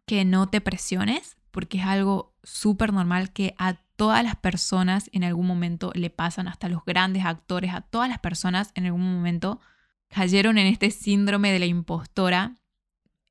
que 0.06 0.26
no 0.26 0.50
te 0.50 0.62
presiones 0.62 1.38
porque 1.52 1.80
es 1.80 1.86
algo 1.86 2.36
súper 2.44 2.94
normal 2.94 3.34
que 3.34 3.56
a 3.58 3.82
todas 3.96 4.24
las 4.24 4.36
personas 4.36 5.10
en 5.12 5.24
algún 5.24 5.48
momento 5.48 5.92
le 5.96 6.10
pasan, 6.10 6.48
hasta 6.48 6.70
los 6.70 6.86
grandes 6.86 7.26
actores, 7.26 7.74
a 7.74 7.82
todas 7.82 8.08
las 8.08 8.20
personas 8.20 8.72
en 8.76 8.86
algún 8.86 9.02
momento 9.02 9.60
cayeron 10.08 10.58
en 10.58 10.68
este 10.68 10.92
síndrome 10.92 11.52
de 11.52 11.60
la 11.60 11.66
impostora 11.66 12.56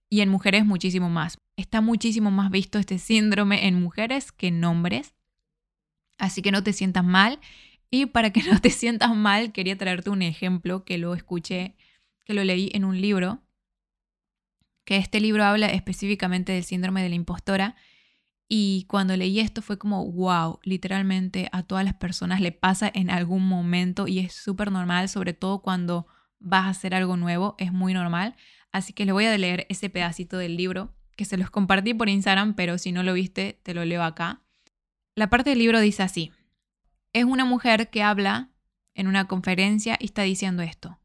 y 0.09 0.21
en 0.21 0.29
mujeres 0.29 0.65
muchísimo 0.65 1.11
más. 1.11 1.39
Está 1.57 1.81
muchísimo 1.81 2.31
más 2.31 2.51
visto 2.51 2.79
este 2.79 2.99
síndrome 2.99 3.67
en 3.67 3.81
mujeres 3.81 4.33
que 4.33 4.49
en 4.49 4.63
hombres. 4.65 5.15
Así 6.19 6.43
que 6.43 6.53
no 6.53 6.63
te 6.63 6.73
sientas 6.73 7.05
mal. 7.05 7.41
Y 7.91 8.07
para 8.07 8.31
que 8.31 8.43
no 8.51 8.61
te 8.61 8.71
sientas 8.71 9.15
mal, 9.15 9.53
quería 9.53 9.77
traerte 9.77 10.11
un 10.11 10.23
ejemplo 10.23 10.85
que 10.85 10.99
lo 10.99 11.15
escuché, 11.15 11.77
que 12.25 12.35
lo 12.35 12.45
leí 12.45 12.71
en 12.75 12.85
un 12.85 13.01
libro, 13.01 13.43
que 14.85 14.97
este 14.97 15.21
libro 15.21 15.45
habla 15.45 15.67
específicamente 15.67 16.53
del 16.53 16.65
síndrome 16.65 17.03
de 17.03 17.09
la 17.09 17.15
impostora. 17.17 17.77
Y 18.49 18.85
cuando 18.89 19.17
leí 19.17 19.41
esto 19.41 19.61
fue 19.61 19.77
como, 19.77 20.05
wow, 20.13 20.61
literalmente 20.63 21.49
a 21.51 21.65
todas 21.65 21.85
las 21.85 21.95
personas 21.95 22.41
le 22.41 22.53
pasa 22.53 22.91
en 22.95 23.11
algún 23.11 23.47
momento 23.49 24.07
y 24.07 24.21
es 24.21 24.33
súper 24.33 24.71
normal, 24.71 25.09
sobre 25.09 25.33
todo 25.33 25.63
cuando 25.63 26.07
vas 26.39 26.67
a 26.67 26.71
hacer 26.71 26.95
algo 26.95 27.17
nuevo, 27.17 27.57
es 27.59 27.73
muy 27.73 27.93
normal. 27.93 28.37
Así 28.73 28.93
que 28.93 29.05
le 29.05 29.13
voy 29.13 29.25
a 29.27 29.39
leer 29.39 29.67
ese 29.69 29.91
pedacito 29.91 30.39
del 30.39 30.57
libro 30.57 30.95
que 31.17 31.25
se 31.25 31.37
los 31.37 31.51
compartí 31.51 31.95
por 31.95 32.09
Instagram, 32.09 32.55
pero 32.55 32.79
si 32.79 32.93
no 32.93 33.03
lo 33.03 33.15
viste, 33.15 33.59
te 33.63 33.75
lo 33.75 33.85
leo 33.85 34.03
acá. 34.03 34.43
La 35.15 35.31
parte 35.31 35.51
del 35.51 35.59
libro 35.59 35.81
dice 35.81 36.03
así. 36.03 36.31
Es 37.13 37.25
una 37.25 37.45
mujer 37.45 37.89
que 37.89 38.03
habla 38.03 38.51
en 38.95 39.07
una 39.07 39.27
conferencia 39.27 39.97
y 39.99 40.07
está 40.07 40.23
diciendo 40.23 40.63
esto. 40.63 41.01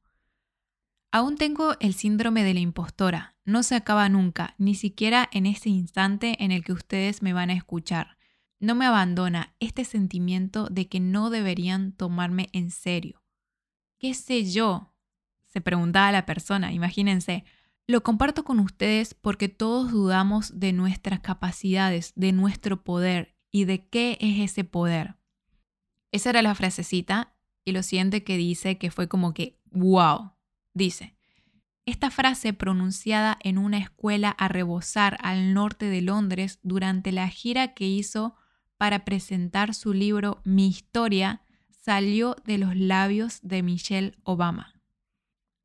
Aún 1.11 1.37
tengo 1.37 1.75
el 1.79 1.93
síndrome 1.93 2.43
de 2.43 2.53
la 2.53 2.59
impostora. 2.61 3.35
No 3.43 3.63
se 3.63 3.75
acaba 3.75 4.07
nunca, 4.09 4.55
ni 4.57 4.75
siquiera 4.75 5.29
en 5.31 5.45
este 5.45 5.69
instante 5.69 6.43
en 6.43 6.51
el 6.51 6.63
que 6.63 6.73
ustedes 6.73 7.21
me 7.21 7.33
van 7.33 7.49
a 7.49 7.53
escuchar. 7.53 8.17
No 8.59 8.75
me 8.75 8.85
abandona 8.85 9.55
este 9.59 9.83
sentimiento 9.83 10.67
de 10.69 10.87
que 10.87 10.99
no 10.99 11.29
deberían 11.29 11.93
tomarme 11.93 12.49
en 12.53 12.71
serio. 12.71 13.23
¿Qué 13.97 14.13
sé 14.13 14.49
yo? 14.49 14.90
Se 15.51 15.61
preguntaba 15.61 16.11
la 16.11 16.25
persona, 16.25 16.71
imagínense. 16.71 17.43
Lo 17.87 18.03
comparto 18.03 18.43
con 18.43 18.59
ustedes 18.59 19.13
porque 19.13 19.49
todos 19.49 19.91
dudamos 19.91 20.59
de 20.59 20.71
nuestras 20.71 21.19
capacidades, 21.19 22.13
de 22.15 22.31
nuestro 22.31 22.83
poder 22.83 23.35
y 23.51 23.65
de 23.65 23.87
qué 23.89 24.17
es 24.21 24.51
ese 24.51 24.63
poder. 24.63 25.15
Esa 26.11 26.29
era 26.29 26.41
la 26.41 26.55
frasecita 26.55 27.35
y 27.65 27.73
lo 27.73 27.83
siguiente 27.83 28.23
que 28.23 28.37
dice 28.37 28.77
que 28.77 28.91
fue 28.91 29.09
como 29.09 29.33
que, 29.33 29.59
wow, 29.71 30.31
dice, 30.73 31.15
esta 31.85 32.11
frase 32.11 32.53
pronunciada 32.53 33.37
en 33.41 33.57
una 33.57 33.77
escuela 33.77 34.29
a 34.29 34.47
rebosar 34.47 35.17
al 35.21 35.53
norte 35.53 35.87
de 35.87 36.01
Londres 36.01 36.59
durante 36.63 37.11
la 37.11 37.27
gira 37.27 37.73
que 37.73 37.87
hizo 37.87 38.35
para 38.77 39.03
presentar 39.03 39.73
su 39.73 39.93
libro 39.93 40.41
Mi 40.45 40.67
historia 40.67 41.41
salió 41.69 42.35
de 42.45 42.57
los 42.57 42.75
labios 42.75 43.39
de 43.41 43.63
Michelle 43.63 44.15
Obama. 44.23 44.80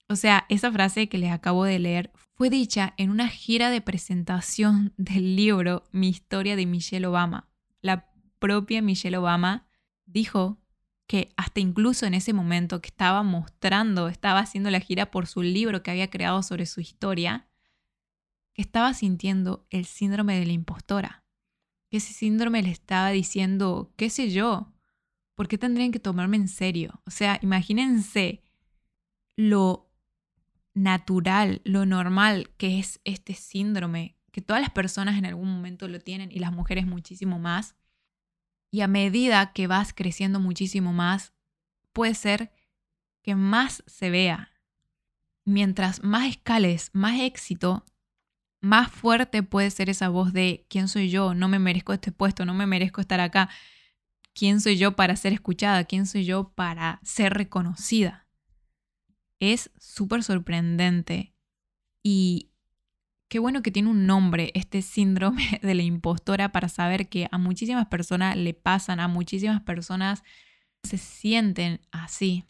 O 0.08 0.16
sea, 0.16 0.46
esa 0.48 0.70
frase 0.70 1.08
que 1.08 1.18
les 1.18 1.32
acabo 1.32 1.64
de 1.64 1.78
leer 1.78 2.12
fue 2.34 2.48
dicha 2.50 2.94
en 2.96 3.10
una 3.10 3.28
gira 3.28 3.70
de 3.70 3.80
presentación 3.80 4.92
del 4.96 5.36
libro 5.36 5.84
Mi 5.92 6.08
historia 6.08 6.56
de 6.56 6.66
Michelle 6.66 7.06
Obama. 7.06 7.48
La 7.80 8.08
propia 8.38 8.82
Michelle 8.82 9.16
Obama 9.16 9.66
dijo 10.04 10.58
que 11.06 11.32
hasta 11.36 11.60
incluso 11.60 12.06
en 12.06 12.14
ese 12.14 12.32
momento 12.32 12.80
que 12.80 12.88
estaba 12.88 13.22
mostrando, 13.22 14.08
estaba 14.08 14.40
haciendo 14.40 14.70
la 14.70 14.80
gira 14.80 15.10
por 15.10 15.26
su 15.26 15.42
libro 15.42 15.82
que 15.82 15.90
había 15.90 16.10
creado 16.10 16.42
sobre 16.42 16.66
su 16.66 16.80
historia, 16.80 17.48
que 18.52 18.62
estaba 18.62 18.92
sintiendo 18.94 19.66
el 19.70 19.84
síndrome 19.84 20.38
de 20.38 20.46
la 20.46 20.52
impostora. 20.52 21.24
Que 21.90 21.98
ese 21.98 22.12
síndrome 22.12 22.62
le 22.62 22.70
estaba 22.70 23.10
diciendo, 23.10 23.92
qué 23.96 24.10
sé 24.10 24.30
yo, 24.30 24.72
¿por 25.36 25.46
qué 25.46 25.58
tendrían 25.58 25.92
que 25.92 26.00
tomarme 26.00 26.36
en 26.36 26.48
serio? 26.48 27.00
O 27.06 27.10
sea, 27.10 27.38
imagínense 27.42 28.42
lo 29.36 29.85
natural, 30.76 31.62
lo 31.64 31.86
normal 31.86 32.50
que 32.58 32.78
es 32.78 33.00
este 33.04 33.32
síndrome, 33.32 34.14
que 34.30 34.42
todas 34.42 34.60
las 34.60 34.70
personas 34.70 35.16
en 35.16 35.24
algún 35.24 35.48
momento 35.48 35.88
lo 35.88 35.98
tienen 36.00 36.30
y 36.30 36.38
las 36.38 36.52
mujeres 36.52 36.86
muchísimo 36.86 37.38
más 37.38 37.74
y 38.70 38.82
a 38.82 38.86
medida 38.86 39.52
que 39.54 39.68
vas 39.68 39.94
creciendo 39.94 40.38
muchísimo 40.38 40.92
más, 40.92 41.32
puede 41.94 42.14
ser 42.14 42.52
que 43.22 43.34
más 43.34 43.82
se 43.86 44.10
vea. 44.10 44.52
Mientras 45.46 46.04
más 46.04 46.28
escales, 46.28 46.90
más 46.92 47.20
éxito, 47.20 47.86
más 48.60 48.90
fuerte 48.90 49.42
puede 49.42 49.70
ser 49.70 49.88
esa 49.88 50.10
voz 50.10 50.34
de 50.34 50.66
¿quién 50.68 50.88
soy 50.88 51.08
yo? 51.08 51.32
No 51.32 51.48
me 51.48 51.58
merezco 51.58 51.94
este 51.94 52.12
puesto, 52.12 52.44
no 52.44 52.52
me 52.52 52.66
merezco 52.66 53.00
estar 53.00 53.20
acá. 53.20 53.48
¿Quién 54.34 54.60
soy 54.60 54.76
yo 54.76 54.94
para 54.94 55.16
ser 55.16 55.32
escuchada? 55.32 55.84
¿Quién 55.84 56.04
soy 56.06 56.26
yo 56.26 56.50
para 56.50 57.00
ser 57.02 57.32
reconocida? 57.32 58.25
Es 59.40 59.70
súper 59.78 60.22
sorprendente 60.22 61.34
y 62.02 62.50
Qué 63.28 63.40
bueno 63.40 63.62
que 63.62 63.72
tiene 63.72 63.90
un 63.90 64.06
nombre 64.06 64.52
este 64.54 64.82
síndrome 64.82 65.58
de 65.62 65.74
la 65.74 65.82
impostora 65.82 66.52
para 66.52 66.68
saber 66.68 67.08
que 67.08 67.28
a 67.30 67.38
muchísimas 67.38 67.86
personas 67.86 68.36
le 68.36 68.54
pasan, 68.54 69.00
a 69.00 69.08
muchísimas 69.08 69.60
personas 69.62 70.22
se 70.84 70.98
sienten 70.98 71.80
así. 71.90 72.44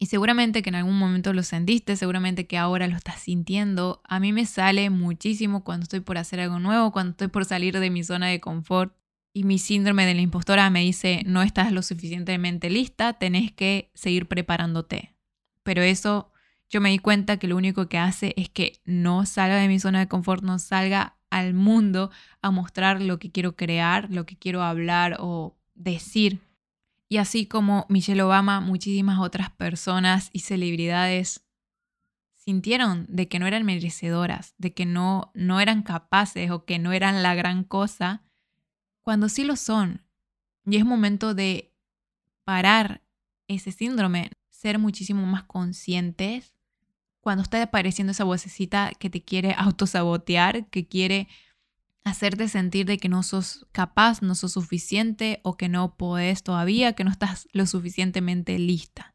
Y 0.00 0.06
seguramente 0.06 0.62
que 0.62 0.68
en 0.68 0.76
algún 0.76 0.96
momento 0.96 1.32
lo 1.32 1.42
sentiste, 1.42 1.96
seguramente 1.96 2.46
que 2.46 2.56
ahora 2.56 2.86
lo 2.86 2.96
estás 2.96 3.20
sintiendo. 3.20 4.00
A 4.04 4.20
mí 4.20 4.32
me 4.32 4.46
sale 4.46 4.90
muchísimo 4.90 5.64
cuando 5.64 5.82
estoy 5.82 6.00
por 6.00 6.18
hacer 6.18 6.38
algo 6.38 6.60
nuevo, 6.60 6.92
cuando 6.92 7.10
estoy 7.10 7.26
por 7.26 7.44
salir 7.44 7.76
de 7.80 7.90
mi 7.90 8.04
zona 8.04 8.28
de 8.28 8.40
confort. 8.40 8.94
Y 9.34 9.42
mi 9.42 9.58
síndrome 9.58 10.06
de 10.06 10.14
la 10.14 10.20
impostora 10.20 10.70
me 10.70 10.82
dice, 10.82 11.22
no 11.26 11.42
estás 11.42 11.72
lo 11.72 11.82
suficientemente 11.82 12.70
lista, 12.70 13.14
tenés 13.14 13.52
que 13.52 13.90
seguir 13.94 14.28
preparándote. 14.28 15.17
Pero 15.68 15.82
eso 15.82 16.32
yo 16.70 16.80
me 16.80 16.88
di 16.88 16.98
cuenta 16.98 17.36
que 17.36 17.46
lo 17.46 17.54
único 17.54 17.90
que 17.90 17.98
hace 17.98 18.32
es 18.38 18.48
que 18.48 18.80
no 18.86 19.26
salga 19.26 19.56
de 19.56 19.68
mi 19.68 19.78
zona 19.78 19.98
de 19.98 20.08
confort, 20.08 20.42
no 20.42 20.58
salga 20.58 21.18
al 21.28 21.52
mundo 21.52 22.10
a 22.40 22.50
mostrar 22.50 23.02
lo 23.02 23.18
que 23.18 23.30
quiero 23.30 23.54
crear, 23.54 24.10
lo 24.10 24.24
que 24.24 24.38
quiero 24.38 24.62
hablar 24.62 25.18
o 25.20 25.58
decir. 25.74 26.40
Y 27.10 27.18
así 27.18 27.44
como 27.44 27.84
Michelle 27.90 28.22
Obama, 28.22 28.62
muchísimas 28.62 29.18
otras 29.18 29.50
personas 29.50 30.30
y 30.32 30.38
celebridades 30.38 31.44
sintieron 32.34 33.04
de 33.10 33.28
que 33.28 33.38
no 33.38 33.46
eran 33.46 33.66
merecedoras, 33.66 34.54
de 34.56 34.72
que 34.72 34.86
no, 34.86 35.32
no 35.34 35.60
eran 35.60 35.82
capaces 35.82 36.50
o 36.50 36.64
que 36.64 36.78
no 36.78 36.94
eran 36.94 37.22
la 37.22 37.34
gran 37.34 37.62
cosa, 37.62 38.22
cuando 39.02 39.28
sí 39.28 39.44
lo 39.44 39.54
son. 39.54 40.02
Y 40.64 40.78
es 40.78 40.86
momento 40.86 41.34
de 41.34 41.74
parar 42.44 43.02
ese 43.48 43.70
síndrome, 43.70 44.30
ser 44.58 44.80
muchísimo 44.80 45.24
más 45.24 45.44
conscientes 45.44 46.52
cuando 47.20 47.42
está 47.42 47.62
apareciendo 47.62 48.10
esa 48.10 48.24
vocecita 48.24 48.90
que 48.98 49.08
te 49.08 49.22
quiere 49.22 49.54
autosabotear, 49.56 50.68
que 50.68 50.88
quiere 50.88 51.28
hacerte 52.02 52.48
sentir 52.48 52.86
de 52.86 52.98
que 52.98 53.08
no 53.08 53.22
sos 53.22 53.66
capaz, 53.70 54.20
no 54.20 54.34
sos 54.34 54.52
suficiente 54.52 55.40
o 55.44 55.56
que 55.56 55.68
no 55.68 55.96
podés 55.96 56.42
todavía, 56.42 56.94
que 56.94 57.04
no 57.04 57.10
estás 57.10 57.46
lo 57.52 57.66
suficientemente 57.66 58.58
lista. 58.58 59.14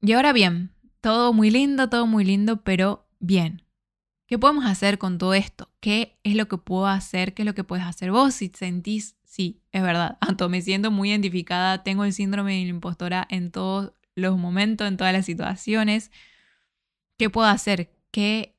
Y 0.00 0.12
ahora 0.12 0.32
bien, 0.32 0.72
todo 1.00 1.32
muy 1.32 1.50
lindo, 1.50 1.88
todo 1.88 2.06
muy 2.08 2.24
lindo, 2.24 2.64
pero 2.64 3.06
bien. 3.20 3.62
¿Qué 4.26 4.36
podemos 4.36 4.64
hacer 4.64 4.98
con 4.98 5.18
todo 5.18 5.34
esto? 5.34 5.70
¿Qué 5.78 6.18
es 6.24 6.34
lo 6.34 6.48
que 6.48 6.58
puedo 6.58 6.86
hacer? 6.86 7.34
¿Qué 7.34 7.42
es 7.42 7.46
lo 7.46 7.54
que 7.54 7.64
puedes 7.64 7.84
hacer 7.84 8.10
vos 8.10 8.34
si 8.34 8.50
sentís, 8.52 9.16
sí, 9.22 9.62
es 9.70 9.82
verdad, 9.82 10.18
Anto, 10.20 10.48
me 10.48 10.60
siento 10.60 10.90
muy 10.90 11.10
identificada, 11.10 11.84
tengo 11.84 12.04
el 12.04 12.12
síndrome 12.12 12.56
de 12.56 12.64
la 12.64 12.70
impostora 12.70 13.26
en 13.30 13.52
todos 13.52 13.92
los 14.20 14.38
momentos, 14.38 14.86
en 14.86 14.96
todas 14.96 15.12
las 15.12 15.26
situaciones. 15.26 16.10
¿Qué 17.18 17.30
puedo 17.30 17.48
hacer? 17.48 17.92
¿Qué 18.10 18.56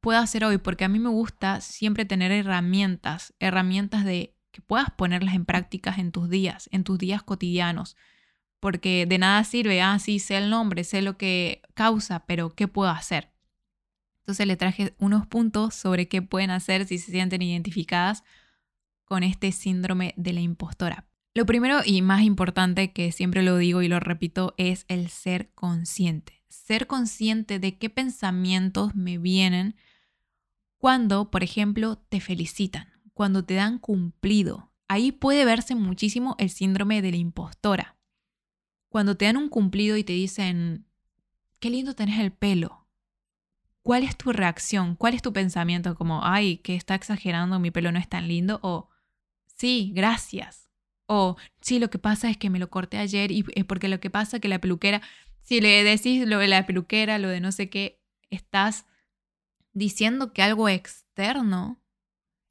puedo 0.00 0.18
hacer 0.18 0.44
hoy? 0.44 0.58
Porque 0.58 0.84
a 0.84 0.88
mí 0.88 0.98
me 0.98 1.10
gusta 1.10 1.60
siempre 1.60 2.04
tener 2.04 2.32
herramientas, 2.32 3.34
herramientas 3.38 4.04
de 4.04 4.34
que 4.50 4.60
puedas 4.60 4.90
ponerlas 4.90 5.34
en 5.34 5.44
prácticas 5.44 5.98
en 5.98 6.12
tus 6.12 6.28
días, 6.28 6.68
en 6.72 6.84
tus 6.84 6.98
días 6.98 7.22
cotidianos. 7.22 7.96
Porque 8.60 9.06
de 9.06 9.18
nada 9.18 9.42
sirve, 9.44 9.82
ah, 9.82 9.98
sí, 9.98 10.18
sé 10.18 10.36
el 10.36 10.50
nombre, 10.50 10.84
sé 10.84 11.02
lo 11.02 11.16
que 11.16 11.62
causa, 11.74 12.26
pero 12.26 12.50
¿qué 12.50 12.68
puedo 12.68 12.90
hacer? 12.90 13.32
Entonces 14.20 14.46
le 14.46 14.56
traje 14.56 14.94
unos 14.98 15.26
puntos 15.26 15.74
sobre 15.74 16.06
qué 16.06 16.22
pueden 16.22 16.50
hacer 16.50 16.86
si 16.86 16.98
se 16.98 17.10
sienten 17.10 17.42
identificadas 17.42 18.22
con 19.04 19.24
este 19.24 19.50
síndrome 19.50 20.14
de 20.16 20.32
la 20.32 20.40
impostora. 20.40 21.06
Lo 21.34 21.46
primero 21.46 21.80
y 21.84 22.02
más 22.02 22.22
importante, 22.22 22.92
que 22.92 23.12
siempre 23.12 23.42
lo 23.42 23.56
digo 23.56 23.82
y 23.82 23.88
lo 23.88 24.00
repito, 24.00 24.54
es 24.58 24.84
el 24.88 25.08
ser 25.08 25.50
consciente 25.54 26.42
ser 26.52 26.86
consciente 26.86 27.58
de 27.58 27.76
qué 27.78 27.90
pensamientos 27.90 28.94
me 28.94 29.18
vienen 29.18 29.74
cuando, 30.78 31.30
por 31.30 31.42
ejemplo, 31.42 31.96
te 31.96 32.20
felicitan, 32.20 32.88
cuando 33.14 33.44
te 33.44 33.54
dan 33.54 33.78
cumplido. 33.78 34.70
Ahí 34.88 35.12
puede 35.12 35.44
verse 35.44 35.74
muchísimo 35.74 36.36
el 36.38 36.50
síndrome 36.50 37.02
de 37.02 37.10
la 37.10 37.16
impostora. 37.16 37.96
Cuando 38.88 39.16
te 39.16 39.24
dan 39.24 39.36
un 39.36 39.48
cumplido 39.48 39.96
y 39.96 40.04
te 40.04 40.12
dicen, 40.12 40.86
qué 41.58 41.70
lindo 41.70 41.94
tenés 41.94 42.20
el 42.20 42.32
pelo, 42.32 42.86
¿cuál 43.82 44.02
es 44.02 44.16
tu 44.16 44.32
reacción? 44.32 44.96
¿Cuál 44.96 45.14
es 45.14 45.22
tu 45.22 45.32
pensamiento? 45.32 45.94
Como, 45.94 46.24
ay, 46.24 46.58
que 46.58 46.74
está 46.74 46.94
exagerando, 46.94 47.58
mi 47.58 47.70
pelo 47.70 47.90
no 47.90 47.98
es 47.98 48.08
tan 48.08 48.28
lindo. 48.28 48.60
O, 48.62 48.90
sí, 49.56 49.92
gracias. 49.94 50.61
Sí, 51.60 51.78
lo 51.78 51.90
que 51.90 51.98
pasa 51.98 52.30
es 52.30 52.36
que 52.36 52.50
me 52.50 52.58
lo 52.58 52.70
corté 52.70 52.98
ayer 52.98 53.30
y 53.30 53.44
es 53.54 53.64
porque 53.64 53.88
lo 53.88 54.00
que 54.00 54.10
pasa 54.10 54.36
es 54.36 54.40
que 54.40 54.48
la 54.48 54.60
peluquera, 54.60 55.02
si 55.42 55.60
le 55.60 55.84
decís 55.84 56.26
lo 56.26 56.38
de 56.38 56.48
la 56.48 56.66
peluquera, 56.66 57.18
lo 57.18 57.28
de 57.28 57.40
no 57.40 57.52
sé 57.52 57.68
qué, 57.68 58.00
estás 58.30 58.86
diciendo 59.72 60.32
que 60.32 60.42
algo 60.42 60.68
externo, 60.68 61.80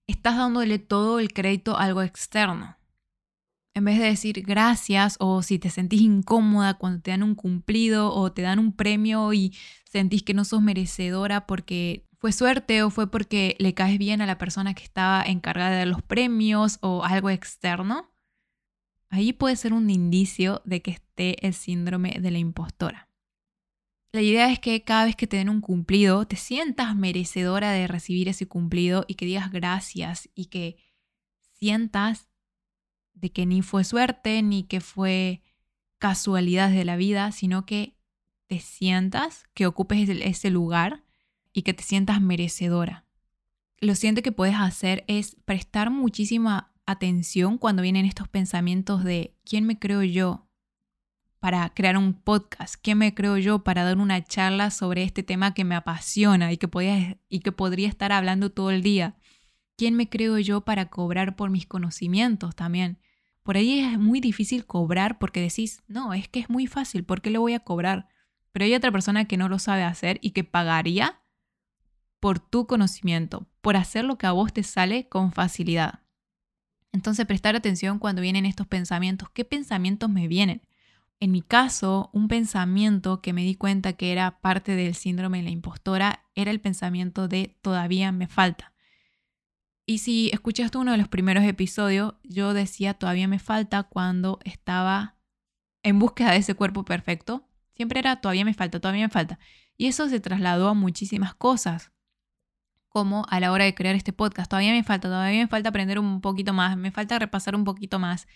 estás 0.08 0.38
dándole 0.38 0.80
todo 0.80 1.19
el 1.19 1.34
crédito 1.34 1.78
a 1.78 1.84
algo 1.84 2.02
externo. 2.02 2.78
En 3.74 3.86
vez 3.86 4.00
de 4.00 4.06
decir 4.06 4.41
gracias 4.41 5.15
o 5.19 5.41
si 5.43 5.58
te 5.58 5.69
sentís 5.69 6.02
incómoda 6.02 6.74
cuando 6.74 7.02
te 7.02 7.12
dan 7.12 7.24
un 7.24 7.36
cumplido 7.36 8.13
o 8.13 8.32
te 8.34 8.41
dan 8.41 8.60
un 8.60 8.76
premio 8.76 9.32
y 9.32 9.56
sentís 9.86 10.24
que 10.24 10.34
no 10.34 10.43
sos 10.43 10.62
merecedora 10.62 11.47
porque 11.47 12.06
fue 12.17 12.34
suerte 12.34 12.84
o 12.84 12.89
fue 12.89 13.10
porque 13.10 13.56
le 13.60 13.74
caes 13.74 13.97
bien 13.97 14.21
a 14.21 14.26
la 14.26 14.38
persona 14.38 14.74
que 14.74 14.84
estaba 14.84 15.24
encargada 15.24 15.78
de 15.78 15.86
los 15.86 16.02
premios 16.02 16.80
o 16.82 17.04
algo 17.04 17.30
externo, 17.30 18.11
ahí 19.12 19.34
puede 19.34 19.58
ser 19.58 19.74
un 19.74 19.89
indicio 19.89 20.62
de 20.65 20.82
que 20.82 20.91
esté 20.91 21.45
el 21.45 21.54
síndrome 21.54 22.17
de 22.19 22.32
la 22.32 22.39
impostora. 22.39 23.10
La 24.13 24.21
idea 24.21 24.52
es 24.52 24.60
que 24.60 24.84
cada 24.84 25.06
vez 25.06 25.15
que 25.15 25.28
te 25.28 25.38
den 25.38 25.50
un 25.50 25.62
cumplido, 25.62 26.26
te 26.26 26.38
sientas 26.38 26.95
merecedora 26.95 27.71
de 27.71 27.88
recibir 27.88 28.28
ese 28.30 28.47
cumplido 28.47 29.06
y 29.08 29.15
que 29.15 29.26
digas 29.26 29.52
gracias 29.52 30.30
y 30.34 30.45
que 30.45 30.78
sientas 31.54 32.30
de 33.13 33.32
que 33.32 33.45
ni 33.45 33.62
fue 33.62 33.84
suerte 33.84 34.41
ni 34.41 34.63
que 34.63 34.82
fue 34.82 35.41
casualidad 36.00 36.71
de 36.71 36.86
la 36.86 36.95
vida, 36.95 37.32
sino 37.32 37.65
que 37.65 37.95
te 38.47 38.60
sientas, 38.60 39.45
que 39.54 39.67
ocupes 39.67 40.10
ese 40.10 40.50
lugar 40.50 41.04
y 41.54 41.62
que 41.62 41.74
te 41.74 41.84
sientas 41.84 42.21
merecedora. 42.21 43.06
Lo 43.78 43.95
siguiente 43.95 44.24
que 44.24 44.32
puedes 44.32 44.56
hacer 44.56 45.04
es 45.08 45.36
prestar 45.45 45.89
muchísima 45.89 46.70
atención 46.91 47.58
cuando 47.58 47.82
vienen 47.82 48.06
estos 48.06 48.27
pensamientos 48.27 49.04
de 49.04 49.36
¿quién 49.43 49.65
me 49.65 49.80
creo 49.80 50.04
yo? 50.04 50.47
para 51.41 51.67
crear 51.73 51.97
un 51.97 52.13
podcast? 52.13 52.75
¿Quién 52.82 52.99
me 52.99 53.15
creo 53.15 53.36
yo 53.38 53.63
para 53.63 53.84
dar 53.84 53.97
una 53.97 54.23
charla 54.23 54.69
sobre 54.69 55.04
este 55.04 55.23
tema 55.23 55.56
que 55.56 55.65
me 55.65 55.75
apasiona 55.75 56.51
y 56.54 56.58
que, 56.58 56.67
podía, 56.67 57.17
y 57.30 57.39
que 57.39 57.51
podría 57.51 57.89
estar 57.89 58.12
hablando 58.12 58.51
todo 58.51 58.69
el 58.69 58.84
día? 58.84 59.17
¿Quién 59.75 59.95
me 59.95 60.08
creo 60.08 60.38
yo 60.38 60.62
para 60.62 60.91
cobrar 60.91 61.36
por 61.36 61.49
mis 61.49 61.65
conocimientos 61.65 62.56
también? 62.56 62.99
Por 63.41 63.58
ahí 63.58 63.80
es 63.80 63.97
muy 63.97 64.19
difícil 64.19 64.67
cobrar 64.67 65.17
porque 65.17 65.41
decís, 65.41 65.82
no, 65.88 66.13
es 66.13 66.27
que 66.30 66.39
es 66.39 66.49
muy 66.49 66.67
fácil, 66.67 67.04
¿por 67.04 67.21
qué 67.21 67.32
lo 67.32 67.41
voy 67.41 67.56
a 67.56 67.62
cobrar? 67.62 68.08
Pero 68.51 68.65
hay 68.65 68.75
otra 68.75 68.91
persona 68.91 69.25
que 69.25 69.38
no 69.38 69.49
lo 69.49 69.58
sabe 69.58 69.82
hacer 69.82 70.19
y 70.21 70.32
que 70.32 70.43
pagaría 70.43 71.23
por 72.19 72.38
tu 72.38 72.67
conocimiento, 72.67 73.47
por 73.62 73.77
hacer 73.77 74.06
lo 74.06 74.19
que 74.19 74.27
a 74.27 74.32
vos 74.32 74.54
te 74.54 74.62
sale 74.62 75.10
con 75.10 75.32
facilidad. 75.32 76.00
Entonces 76.91 77.25
prestar 77.25 77.56
atención 77.56 77.99
cuando 77.99 78.21
vienen 78.21 78.45
estos 78.45 78.67
pensamientos. 78.67 79.30
¿Qué 79.30 79.45
pensamientos 79.45 80.10
me 80.10 80.27
vienen? 80.27 80.62
En 81.19 81.32
mi 81.32 81.41
caso, 81.41 82.10
un 82.13 82.27
pensamiento 82.27 83.21
que 83.21 83.32
me 83.32 83.43
di 83.43 83.56
cuenta 83.56 83.93
que 83.93 84.12
era 84.12 84.39
parte 84.41 84.75
del 84.75 84.95
síndrome 84.95 85.38
de 85.38 85.43
la 85.43 85.49
impostora 85.51 86.25
era 86.34 86.49
el 86.49 86.60
pensamiento 86.60 87.27
de 87.27 87.56
todavía 87.62 88.12
me 88.12 88.27
falta. 88.27 88.73
Y 89.86 89.99
si 89.99 90.30
escuchaste 90.34 90.77
uno 90.77 90.91
de 90.91 90.97
los 90.97 91.08
primeros 91.08 91.43
episodios, 91.43 92.15
yo 92.23 92.54
decía 92.54 92.95
todavía 92.95 93.27
me 93.27 93.39
falta 93.39 93.84
cuando 93.84 94.39
estaba 94.45 95.15
en 95.84 95.99
búsqueda 95.99 96.32
de 96.32 96.38
ese 96.38 96.56
cuerpo 96.56 96.86
perfecto. 96.86 97.47
Siempre 97.75 97.99
era 97.99 98.21
todavía 98.21 98.45
me 98.45 98.54
falta, 98.54 98.80
todavía 98.80 99.06
me 99.06 99.13
falta. 99.13 99.38
Y 99.77 99.88
eso 99.88 100.10
se 100.10 100.19
trasladó 100.19 100.69
a 100.69 100.73
muchísimas 100.73 101.36
cosas, 101.36 101.91
como 102.91 103.25
a 103.30 103.39
la 103.39 103.54
hora 103.54 103.63
de 103.63 103.73
crear 103.73 103.95
este 103.95 104.12
podcast. 104.12 104.49
Todavía 104.49 104.73
me 104.73 104.84
falta, 104.84 105.08
todavía 105.08 105.39
me 105.39 105.47
falta 105.47 105.69
aprender 105.69 105.97
un 105.97 106.19
poquito 106.19 106.51
más, 106.51 106.75
me 106.75 106.91
falta 106.91 107.17
repasar 107.17 107.56
un 107.56 107.63
poquito 107.63 107.99
más. 107.99 108.27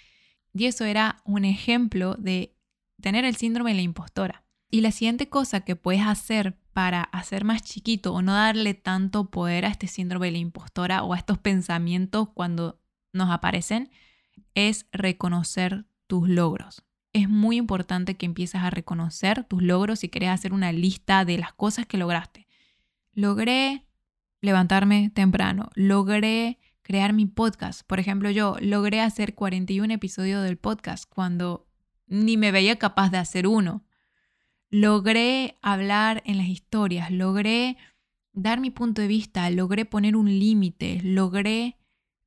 Y 0.53 0.65
eso 0.65 0.85
era 0.85 1.21
un 1.25 1.43
ejemplo 1.43 2.15
de 2.15 2.55
tener 3.01 3.25
el 3.25 3.35
síndrome 3.35 3.71
de 3.71 3.75
la 3.75 3.81
impostora. 3.81 4.45
Y 4.71 4.79
la 4.79 4.91
siguiente 4.91 5.27
cosa 5.27 5.61
que 5.61 5.75
puedes 5.75 6.03
hacer 6.03 6.57
para 6.71 7.03
hacer 7.03 7.43
más 7.43 7.63
chiquito 7.63 8.13
o 8.13 8.21
no 8.21 8.33
darle 8.33 8.73
tanto 8.73 9.29
poder 9.29 9.65
a 9.65 9.69
este 9.69 9.87
síndrome 9.87 10.27
de 10.27 10.31
la 10.33 10.37
impostora 10.37 11.03
o 11.03 11.13
a 11.13 11.17
estos 11.17 11.37
pensamientos 11.37 12.29
cuando 12.33 12.79
nos 13.11 13.29
aparecen 13.29 13.91
es 14.53 14.87
reconocer 14.93 15.85
tus 16.07 16.29
logros. 16.29 16.83
Es 17.11 17.29
muy 17.29 17.57
importante 17.57 18.15
que 18.15 18.25
empieces 18.25 18.61
a 18.61 18.69
reconocer 18.69 19.43
tus 19.43 19.61
logros 19.61 19.99
si 19.99 20.07
querés 20.07 20.29
hacer 20.29 20.53
una 20.53 20.71
lista 20.71 21.25
de 21.25 21.37
las 21.37 21.53
cosas 21.53 21.85
que 21.85 21.97
lograste. 21.97 22.47
Logré 23.13 23.85
levantarme 24.45 25.11
temprano, 25.13 25.69
logré 25.75 26.59
crear 26.81 27.13
mi 27.13 27.25
podcast. 27.25 27.81
Por 27.85 27.99
ejemplo, 27.99 28.29
yo 28.29 28.57
logré 28.61 29.01
hacer 29.01 29.35
41 29.35 29.93
episodios 29.93 30.43
del 30.43 30.57
podcast 30.57 31.05
cuando 31.09 31.67
ni 32.07 32.37
me 32.37 32.51
veía 32.51 32.77
capaz 32.77 33.09
de 33.09 33.17
hacer 33.17 33.47
uno 33.47 33.85
logré 34.75 35.57
hablar 35.61 36.21
en 36.25 36.37
las 36.37 36.47
historias, 36.47 37.11
logré 37.11 37.77
dar 38.33 38.59
mi 38.59 38.71
punto 38.71 39.01
de 39.01 39.07
vista, 39.07 39.49
logré 39.49 39.85
poner 39.85 40.17
un 40.17 40.27
límite, 40.27 40.99
logré 41.01 41.77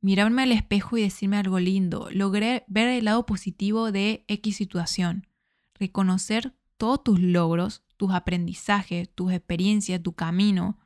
mirarme 0.00 0.44
al 0.44 0.52
espejo 0.52 0.96
y 0.96 1.02
decirme 1.02 1.36
algo 1.36 1.58
lindo, 1.58 2.08
logré 2.10 2.64
ver 2.66 2.88
el 2.88 3.04
lado 3.04 3.26
positivo 3.26 3.92
de 3.92 4.24
X 4.28 4.56
situación, 4.56 5.26
reconocer 5.74 6.54
todos 6.78 7.04
tus 7.04 7.20
logros, 7.20 7.82
tus 7.98 8.12
aprendizajes, 8.12 9.12
tus 9.14 9.32
experiencias, 9.32 10.02
tu 10.02 10.14
camino, 10.14 10.78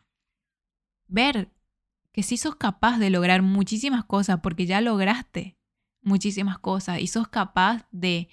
ver 1.13 1.53
que 2.13 2.23
si 2.23 2.37
sos 2.37 2.57
capaz 2.57 2.99
de 2.99 3.11
lograr 3.11 3.43
muchísimas 3.43 4.05
cosas 4.05 4.41
porque 4.43 4.67
ya 4.67 4.81
lograste 4.81 5.57
muchísimas 6.03 6.59
cosas 6.59 7.01
y 7.01 7.07
sos 7.07 7.29
capaz 7.29 7.87
de 7.91 8.29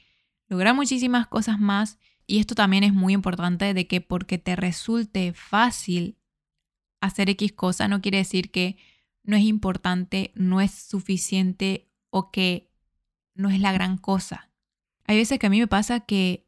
lograr 0.48 0.76
muchísimas 0.76 1.28
cosas 1.28 1.60
más 1.60 2.00
y 2.26 2.40
esto 2.40 2.56
también 2.56 2.84
es 2.84 2.94
muy 2.94 3.14
importante 3.14 3.74
de 3.74 3.88
que 3.88 4.02
porque 4.02 4.38
te 4.38 4.56
resulte 4.56 5.34
fácil 5.34 6.18
hacer 7.02 7.30
X 7.30 7.54
cosa 7.54 7.88
no 7.88 8.02
quiere 8.02 8.18
decir 8.18 8.52
que 8.52 8.78
no 9.24 9.36
es 9.36 9.44
importante, 9.44 10.32
no 10.36 10.60
es 10.62 10.72
suficiente 10.72 11.90
o 12.10 12.32
que 12.32 12.72
no 13.36 13.50
es 13.50 13.60
la 13.60 13.72
gran 13.72 13.98
cosa. 13.98 14.50
Hay 15.06 15.18
veces 15.18 15.40
que 15.40 15.48
a 15.48 15.50
mí 15.50 15.60
me 15.60 15.68
pasa 15.68 16.02
que 16.02 16.48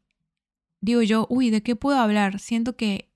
digo 0.80 1.02
yo, 1.02 1.26
uy, 1.30 1.50
¿de 1.50 1.62
qué 1.62 1.76
puedo 1.76 1.98
hablar? 1.98 2.40
Siento 2.40 2.76
que 2.76 3.11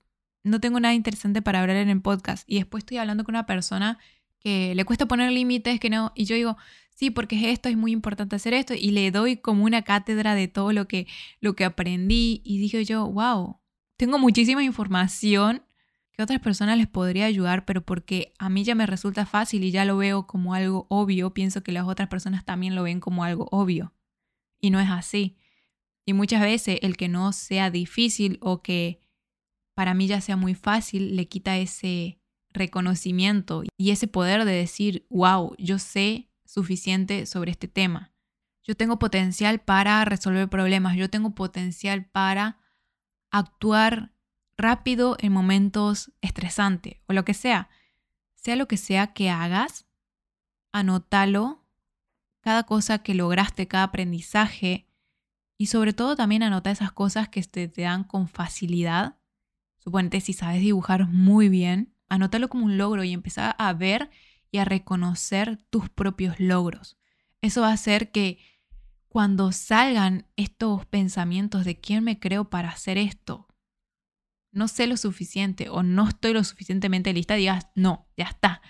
no 0.47 0.59
tengo 0.59 0.79
nada 0.79 0.93
interesante 0.93 1.41
para 1.41 1.61
hablar 1.61 1.77
en 1.77 1.89
el 1.89 2.01
podcast. 2.01 2.43
Y 2.49 2.55
después 2.55 2.81
estoy 2.81 2.97
hablando 2.97 3.23
con 3.23 3.35
una 3.35 3.45
persona 3.45 3.99
que 4.39 4.75
le 4.75 4.85
cuesta 4.85 5.07
poner 5.07 5.31
límites, 5.31 5.79
que 5.79 5.89
no, 5.89 6.11
y 6.15 6.25
yo 6.25 6.35
digo, 6.35 6.57
sí, 6.95 7.11
porque 7.11 7.35
es 7.35 7.43
esto, 7.53 7.69
es 7.69 7.77
muy 7.77 7.91
importante 7.91 8.35
hacer 8.35 8.53
esto, 8.53 8.73
y 8.73 8.91
le 8.91 9.11
doy 9.11 9.37
como 9.37 9.63
una 9.63 9.83
cátedra 9.83 10.35
de 10.35 10.47
todo 10.47 10.73
lo 10.73 10.87
que, 10.87 11.07
lo 11.41 11.55
que 11.55 11.65
aprendí, 11.65 12.41
y 12.43 12.57
dije 12.57 12.83
yo, 12.85 13.07
wow, 13.07 13.59
tengo 13.97 14.19
muchísima 14.19 14.63
información 14.63 15.63
que 16.11 16.23
otras 16.23 16.39
personas 16.39 16.77
les 16.77 16.87
podría 16.87 17.25
ayudar, 17.25 17.65
pero 17.65 17.85
porque 17.85 18.33
a 18.39 18.49
mí 18.49 18.63
ya 18.63 18.73
me 18.73 18.87
resulta 18.87 19.25
fácil 19.25 19.63
y 19.63 19.71
ya 19.71 19.85
lo 19.85 19.97
veo 19.97 20.25
como 20.25 20.53
algo 20.55 20.87
obvio, 20.89 21.33
pienso 21.33 21.61
que 21.61 21.71
las 21.71 21.87
otras 21.87 22.07
personas 22.07 22.45
también 22.45 22.75
lo 22.75 22.83
ven 22.83 22.99
como 22.99 23.23
algo 23.23 23.47
obvio, 23.51 23.93
y 24.59 24.71
no 24.71 24.79
es 24.79 24.89
así. 24.89 25.37
Y 26.05 26.13
muchas 26.13 26.41
veces 26.41 26.79
el 26.81 26.95
que 26.95 27.09
no 27.09 27.33
sea 27.33 27.69
difícil 27.69 28.39
o 28.41 28.61
que 28.61 29.01
para 29.77 29.93
mí 29.93 30.07
ya 30.07 30.21
sea 30.21 30.35
muy 30.35 30.55
fácil 30.55 31.15
le 31.15 31.27
quita 31.27 31.55
ese 31.57 32.19
reconocimiento 32.49 33.61
y 33.77 33.91
ese 33.91 34.07
poder 34.07 34.43
de 34.43 34.53
decir, 34.53 35.05
wow, 35.11 35.53
yo 35.59 35.77
sé 35.77 36.31
suficiente 36.45 37.27
sobre 37.27 37.51
este 37.51 37.67
tema. 37.67 38.11
Yo 38.63 38.75
tengo 38.75 38.97
potencial 38.97 39.59
para 39.59 40.03
resolver 40.03 40.49
problemas, 40.49 40.97
yo 40.97 41.11
tengo 41.11 41.35
potencial 41.35 42.05
para 42.05 42.57
actuar 43.29 44.15
rápido 44.57 45.15
en 45.19 45.31
momentos 45.31 46.11
estresantes 46.21 46.95
o 47.05 47.13
lo 47.13 47.23
que 47.23 47.35
sea. 47.35 47.69
Sea 48.33 48.55
lo 48.55 48.67
que 48.67 48.77
sea 48.77 49.13
que 49.13 49.29
hagas, 49.29 49.85
anótalo, 50.71 51.63
cada 52.41 52.63
cosa 52.63 53.03
que 53.03 53.13
lograste, 53.13 53.67
cada 53.67 53.83
aprendizaje 53.83 54.87
y 55.55 55.67
sobre 55.67 55.93
todo 55.93 56.15
también 56.15 56.41
anota 56.41 56.71
esas 56.71 56.91
cosas 56.91 57.29
que 57.29 57.43
te, 57.43 57.67
te 57.67 57.83
dan 57.83 58.03
con 58.05 58.27
facilidad. 58.27 59.16
Suponete 59.87 60.19
si 60.19 60.33
sabes 60.33 60.59
dibujar 60.59 61.07
muy 61.07 61.47
bien, 61.47 61.93
anótalo 62.09 62.49
como 62.49 62.65
un 62.65 62.77
logro 62.77 63.05
y 63.05 63.13
empezar 63.13 63.55
a 63.57 63.71
ver 63.71 64.09
y 64.51 64.57
a 64.57 64.65
reconocer 64.65 65.63
tus 65.69 65.87
propios 65.87 66.41
logros. 66.41 66.97
Eso 67.41 67.61
va 67.61 67.69
a 67.69 67.75
hacer 67.75 68.11
que 68.11 68.37
cuando 69.07 69.53
salgan 69.53 70.27
estos 70.35 70.85
pensamientos 70.87 71.63
de 71.63 71.79
quién 71.79 72.03
me 72.03 72.19
creo 72.19 72.49
para 72.49 72.67
hacer 72.67 72.97
esto, 72.97 73.47
no 74.51 74.67
sé 74.67 74.87
lo 74.87 74.97
suficiente 74.97 75.69
o 75.69 75.83
no 75.83 76.09
estoy 76.09 76.33
lo 76.33 76.43
suficientemente 76.43 77.13
lista, 77.13 77.35
digas, 77.35 77.67
no, 77.73 78.09
ya 78.17 78.25
está. 78.25 78.61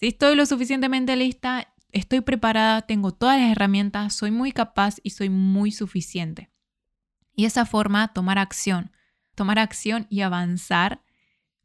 Si 0.00 0.08
estoy 0.08 0.36
lo 0.36 0.44
suficientemente 0.44 1.16
lista, 1.16 1.74
estoy 1.92 2.20
preparada, 2.20 2.82
tengo 2.82 3.12
todas 3.12 3.40
las 3.40 3.50
herramientas, 3.50 4.14
soy 4.14 4.32
muy 4.32 4.52
capaz 4.52 4.96
y 5.02 5.10
soy 5.12 5.30
muy 5.30 5.72
suficiente. 5.72 6.50
Y 7.34 7.46
esa 7.46 7.64
forma, 7.64 8.12
tomar 8.12 8.36
acción, 8.38 8.92
tomar 9.34 9.58
acción 9.58 10.06
y 10.08 10.20
avanzar 10.20 11.02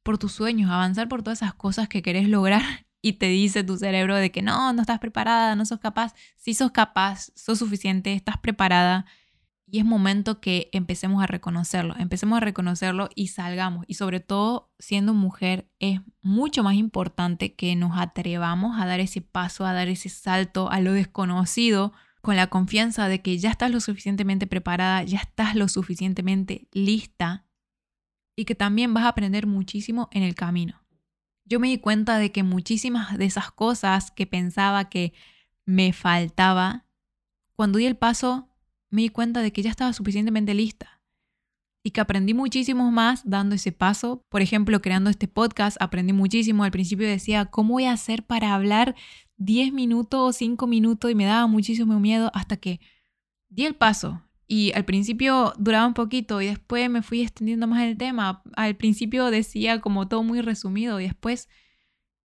por 0.04 0.18
tus 0.18 0.32
sueños, 0.32 0.72
avanzar 0.72 1.10
por 1.10 1.22
todas 1.22 1.42
esas 1.42 1.54
cosas 1.54 1.90
que 1.90 2.02
querés 2.02 2.30
lograr 2.30 2.62
y 3.02 3.14
te 3.14 3.28
dice 3.28 3.64
tu 3.64 3.78
cerebro 3.78 4.16
de 4.16 4.32
que 4.32 4.42
no, 4.42 4.72
no 4.74 4.82
estás 4.82 5.00
preparada, 5.00 5.56
no 5.56 5.66
sos 5.66 5.80
capaz. 5.80 6.14
Si 6.38 6.54
sos 6.54 6.72
capaz, 6.72 7.32
sos 7.36 7.60
suficiente, 7.60 8.14
estás 8.14 8.38
preparada. 8.38 9.06
Y 9.70 9.80
es 9.80 9.86
momento 9.86 10.40
que 10.40 10.70
empecemos 10.72 11.22
a 11.22 11.28
reconocerlo, 11.28 11.94
empecemos 12.00 12.38
a 12.38 12.40
reconocerlo 12.40 13.10
y 13.16 13.28
salgamos. 13.28 13.84
Y 13.90 13.96
sobre 13.96 14.22
todo, 14.22 14.72
siendo 14.80 15.14
mujer, 15.14 15.70
es 15.80 16.00
mucho 16.22 16.64
más 16.64 16.76
importante 16.76 17.54
que 17.54 17.76
nos 17.76 17.98
atrevamos 17.98 18.80
a 18.80 18.86
dar 18.86 19.02
ese 19.02 19.22
paso, 19.22 19.66
a 19.66 19.74
dar 19.74 19.90
ese 19.90 20.08
salto 20.08 20.72
a 20.72 20.80
lo 20.80 20.94
desconocido, 20.94 21.92
con 22.22 22.38
la 22.38 22.48
confianza 22.48 23.10
de 23.10 23.22
que 23.22 23.38
ya 23.40 23.50
estás 23.50 23.72
lo 23.72 23.82
suficientemente 23.82 24.48
preparada, 24.48 25.04
ya 25.04 25.20
estás 25.20 25.54
lo 25.56 25.68
suficientemente 25.68 26.70
lista 26.72 27.47
y 28.38 28.46
que 28.46 28.56
también 28.56 28.94
vas 28.94 29.04
a 29.04 29.10
aprender 29.10 29.48
muchísimo 29.48 30.08
en 30.14 30.24
el 30.24 30.36
camino. 30.36 30.86
Yo 31.44 31.60
me 31.60 31.68
di 31.68 31.80
cuenta 31.80 32.20
de 32.20 32.32
que 32.32 32.44
muchísimas 32.44 33.18
de 33.18 33.26
esas 33.26 33.52
cosas 33.52 34.12
que 34.12 34.28
pensaba 34.28 34.90
que 34.90 35.14
me 35.66 35.92
faltaba, 35.92 36.86
cuando 37.56 37.80
di 37.80 37.86
el 37.86 37.98
paso, 37.98 38.48
me 38.92 39.02
di 39.02 39.10
cuenta 39.10 39.42
de 39.42 39.52
que 39.52 39.64
ya 39.64 39.72
estaba 39.72 39.92
suficientemente 39.92 40.54
lista 40.54 41.02
y 41.84 41.92
que 41.92 42.00
aprendí 42.00 42.36
muchísimo 42.36 42.92
más 42.92 43.24
dando 43.26 43.56
ese 43.56 43.72
paso. 43.72 44.24
Por 44.30 44.42
ejemplo, 44.42 44.82
creando 44.82 45.10
este 45.10 45.28
podcast, 45.28 45.78
aprendí 45.80 46.14
muchísimo. 46.14 46.64
Al 46.64 46.72
principio 46.72 47.08
decía, 47.08 47.46
¿cómo 47.46 47.74
voy 47.74 47.86
a 47.86 47.94
hacer 47.94 48.24
para 48.24 48.54
hablar 48.54 48.96
10 49.38 49.74
minutos 49.74 50.20
o 50.22 50.32
5 50.32 50.68
minutos? 50.68 51.10
Y 51.10 51.16
me 51.16 51.26
daba 51.26 51.48
muchísimo 51.48 52.00
miedo 52.00 52.30
hasta 52.36 52.58
que 52.58 52.80
di 53.50 53.66
el 53.66 53.76
paso 53.76 54.27
y 54.48 54.72
al 54.74 54.86
principio 54.86 55.54
duraba 55.58 55.86
un 55.86 55.94
poquito 55.94 56.42
y 56.42 56.48
después 56.48 56.90
me 56.90 57.02
fui 57.02 57.22
extendiendo 57.22 57.68
más 57.68 57.84
el 57.84 57.98
tema. 57.98 58.42
Al 58.56 58.76
principio 58.76 59.30
decía 59.30 59.82
como 59.82 60.08
todo 60.08 60.24
muy 60.24 60.42
resumido 60.42 61.00
y 61.00 61.04
después 61.04 61.50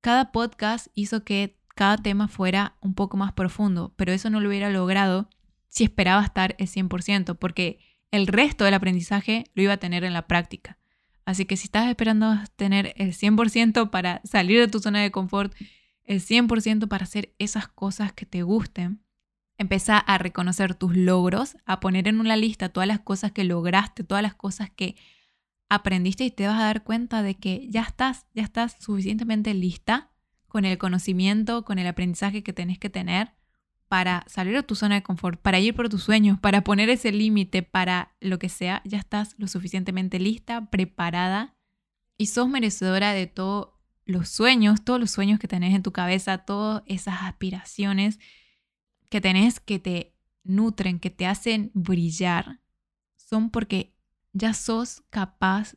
cada 0.01 0.31
podcast 0.33 0.87
hizo 0.95 1.25
que 1.25 1.59
cada 1.75 1.97
tema 1.97 2.29
fuera 2.29 2.77
un 2.81 2.95
poco 2.95 3.17
más 3.17 3.33
profundo, 3.33 3.93
pero 3.97 4.13
eso 4.13 4.31
no 4.31 4.41
lo 4.41 4.49
hubiera 4.49 4.71
logrado 4.71 5.29
si 5.69 5.85
esperaba 5.85 6.23
estar 6.23 6.55
el 6.59 6.69
100%, 6.69 7.39
porque 7.39 7.79
el 8.11 8.27
resto 8.27 8.65
del 8.65 8.75
aprendizaje 8.75 9.45
lo 9.55 9.63
iba 9.63 9.73
a 9.73 9.79
tener 9.79 10.05
en 10.05 10.13
la 10.13 10.27
práctica. 10.27 10.79
Así 11.25 11.47
que 11.47 11.57
si 11.57 11.65
estás 11.65 11.89
esperando 11.89 12.37
tener 12.57 12.93
el 12.97 13.15
100% 13.15 13.91
para 13.91 14.21
salir 14.25 14.61
de 14.61 14.69
tu 14.69 14.81
zona 14.81 15.01
de 15.01 15.11
confort, 15.11 15.55
el 16.05 16.21
100% 16.21 16.89
para 16.89 17.05
hacer 17.05 17.35
esas 17.39 17.69
cosas 17.69 18.13
que 18.13 18.27
te 18.27 18.43
gusten, 18.43 19.03
Empieza 19.59 19.99
a 19.99 20.19
reconocer 20.19 20.75
tus 20.75 20.97
logros, 20.97 21.57
a 21.67 21.81
poner 21.81 22.09
en 22.09 22.21
una 22.21 22.37
lista 22.37 22.71
todas 22.71 22.87
las 22.87 23.01
cosas 23.01 23.33
que 23.33 23.45
lograste, 23.45 24.05
todas 24.05 24.23
las 24.23 24.35
cosas 24.35 24.71
que 24.71 24.97
aprendiste 25.69 26.25
y 26.25 26.31
te 26.31 26.47
vas 26.47 26.61
a 26.61 26.65
dar 26.65 26.83
cuenta 26.85 27.23
de 27.23 27.35
que 27.37 27.67
ya 27.71 27.83
estás, 27.83 28.27
ya 28.35 28.43
estás 28.43 28.77
suficientemente 28.81 29.55
lista 29.55 30.11
con 30.49 30.65
el 30.65 30.77
conocimiento, 30.77 31.65
con 31.65 31.79
el 31.79 31.87
aprendizaje 31.87 32.43
que 32.43 32.53
tenés 32.53 32.79
que 32.79 32.91
tener 32.91 33.33
para 33.89 34.25
salir 34.27 34.55
de 34.55 34.63
tu 34.63 34.75
zona 34.75 34.97
de 34.97 35.03
confort, 35.03 35.41
para 35.41 35.61
ir 35.61 35.75
por 35.75 35.89
tus 35.89 36.03
sueños, 36.03 36.39
para 36.41 36.63
poner 36.65 36.89
ese 36.91 37.13
límite, 37.13 37.63
para 37.63 38.15
lo 38.21 38.39
que 38.39 38.49
sea, 38.49 38.83
ya 38.85 38.99
estás 38.99 39.35
lo 39.39 39.49
suficientemente 39.49 40.19
lista, 40.19 40.71
preparada 40.71 41.55
y 42.17 42.27
sos 42.27 42.49
merecedora 42.49 43.13
de 43.13 43.27
todos 43.27 43.71
los 44.05 44.29
sueños, 44.29 44.83
todos 44.85 44.99
los 44.99 45.11
sueños 45.11 45.39
que 45.39 45.49
tenés 45.49 45.75
en 45.75 45.83
tu 45.83 45.93
cabeza, 45.93 46.39
todas 46.39 46.83
esas 46.87 47.23
aspiraciones 47.23 48.19
que 49.13 49.21
tenés 49.21 49.61
que 49.61 49.79
te 49.79 50.17
nutren, 50.43 50.99
que 50.99 51.11
te 51.11 51.27
hacen 51.27 51.71
brillar, 51.75 52.63
son 53.15 53.51
porque 53.51 53.95
ya 54.33 54.55
sos 54.55 55.03
capaz 55.11 55.77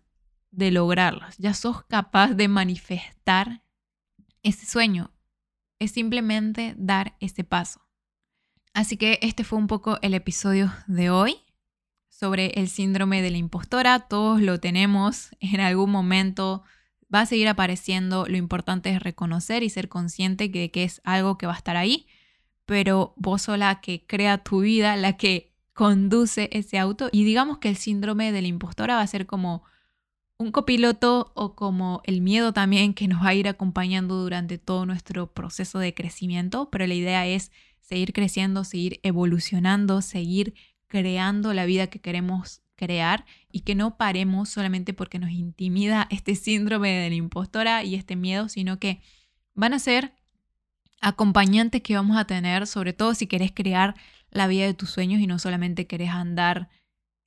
de 0.52 0.72
lograrlos, 0.72 1.38
ya 1.38 1.54
sos 1.54 1.84
capaz 1.84 2.30
de 2.30 2.48
manifestar 2.48 3.62
ese 4.42 4.66
sueño. 4.66 5.12
Es 5.80 5.92
simplemente 5.92 6.76
dar 6.78 7.18
ese 7.20 7.44
paso. 7.44 7.82
Así 8.74 8.96
que 8.96 9.20
este 9.22 9.44
fue 9.44 9.60
un 9.60 9.68
poco 9.68 10.00
el 10.02 10.14
episodio 10.14 10.72
de 10.88 11.10
hoy 11.10 11.36
sobre 12.08 12.52
el 12.56 12.70
síndrome 12.70 13.22
de 13.22 13.32
la 13.32 13.38
impostora. 13.38 14.00
Todos 14.00 14.40
lo 14.40 14.62
tenemos 14.62 15.32
en 15.42 15.60
algún 15.60 15.92
momento. 15.92 16.64
Va 17.14 17.20
a 17.20 17.26
seguir 17.26 17.50
apareciendo. 17.50 18.28
Lo 18.28 18.38
importante 18.38 18.92
es 18.92 19.04
reconocer 19.04 19.62
y 19.62 19.70
ser 19.70 19.90
consciente 19.90 20.48
de 20.48 20.72
que 20.72 20.86
es 20.86 21.02
algo 21.04 21.38
que 21.38 21.48
va 21.48 21.54
a 21.54 21.58
estar 21.58 21.76
ahí 21.76 22.08
pero 22.66 23.14
vos 23.18 23.44
sos 23.44 23.58
la 23.58 23.82
que 23.82 24.06
crea 24.06 24.40
tu 24.40 24.62
vida, 24.62 24.96
la 24.96 25.18
que 25.18 25.54
conduce 25.74 26.50
ese 26.52 26.80
auto. 26.80 27.10
Y 27.12 27.24
digamos 27.24 27.60
que 27.60 27.70
el 27.70 27.76
síndrome 27.76 28.32
de 28.32 28.42
la 28.42 28.48
impostora 28.48 28.96
va 28.96 29.02
a 29.02 29.08
ser 29.08 29.26
como 29.26 29.64
un 30.38 30.52
copiloto 30.52 31.32
o 31.36 31.56
como 31.56 32.02
el 32.06 32.22
miedo 32.22 32.52
también 32.54 32.94
que 32.94 33.08
nos 33.08 33.24
va 33.24 33.30
a 33.30 33.34
ir 33.36 33.48
acompañando 33.48 34.16
durante 34.22 34.58
todo 34.58 34.86
nuestro 34.86 35.32
proceso 35.32 35.80
de 35.80 35.94
crecimiento, 35.94 36.70
pero 36.70 36.88
la 36.88 36.94
idea 36.94 37.26
es 37.28 37.52
seguir 37.80 38.14
creciendo, 38.14 38.64
seguir 38.64 39.00
evolucionando, 39.04 40.02
seguir 40.02 40.56
creando 40.88 41.54
la 41.54 41.66
vida 41.66 41.88
que 41.88 42.02
queremos 42.02 42.62
crear 42.76 43.26
y 43.52 43.62
que 43.62 43.76
no 43.76 43.98
paremos 43.98 44.50
solamente 44.50 44.94
porque 44.94 45.20
nos 45.20 45.32
intimida 45.32 46.08
este 46.10 46.36
síndrome 46.36 46.92
de 46.92 47.10
la 47.10 47.16
impostora 47.16 47.84
y 47.84 47.96
este 47.96 48.16
miedo, 48.16 48.50
sino 48.50 48.80
que 48.80 49.02
van 49.54 49.74
a 49.74 49.80
ser 49.80 50.14
acompañantes 51.02 51.82
que 51.82 51.96
vamos 51.96 52.18
a 52.18 52.26
tener, 52.26 52.68
sobre 52.68 52.94
todo 52.94 53.14
si 53.14 53.28
querés 53.28 53.52
crear 53.52 53.96
la 54.32 54.48
vida 54.48 54.66
de 54.66 54.74
tus 54.74 54.90
sueños 54.90 55.22
y 55.22 55.28
no 55.28 55.40
solamente 55.40 55.88
querés 55.88 56.10
andar 56.10 56.70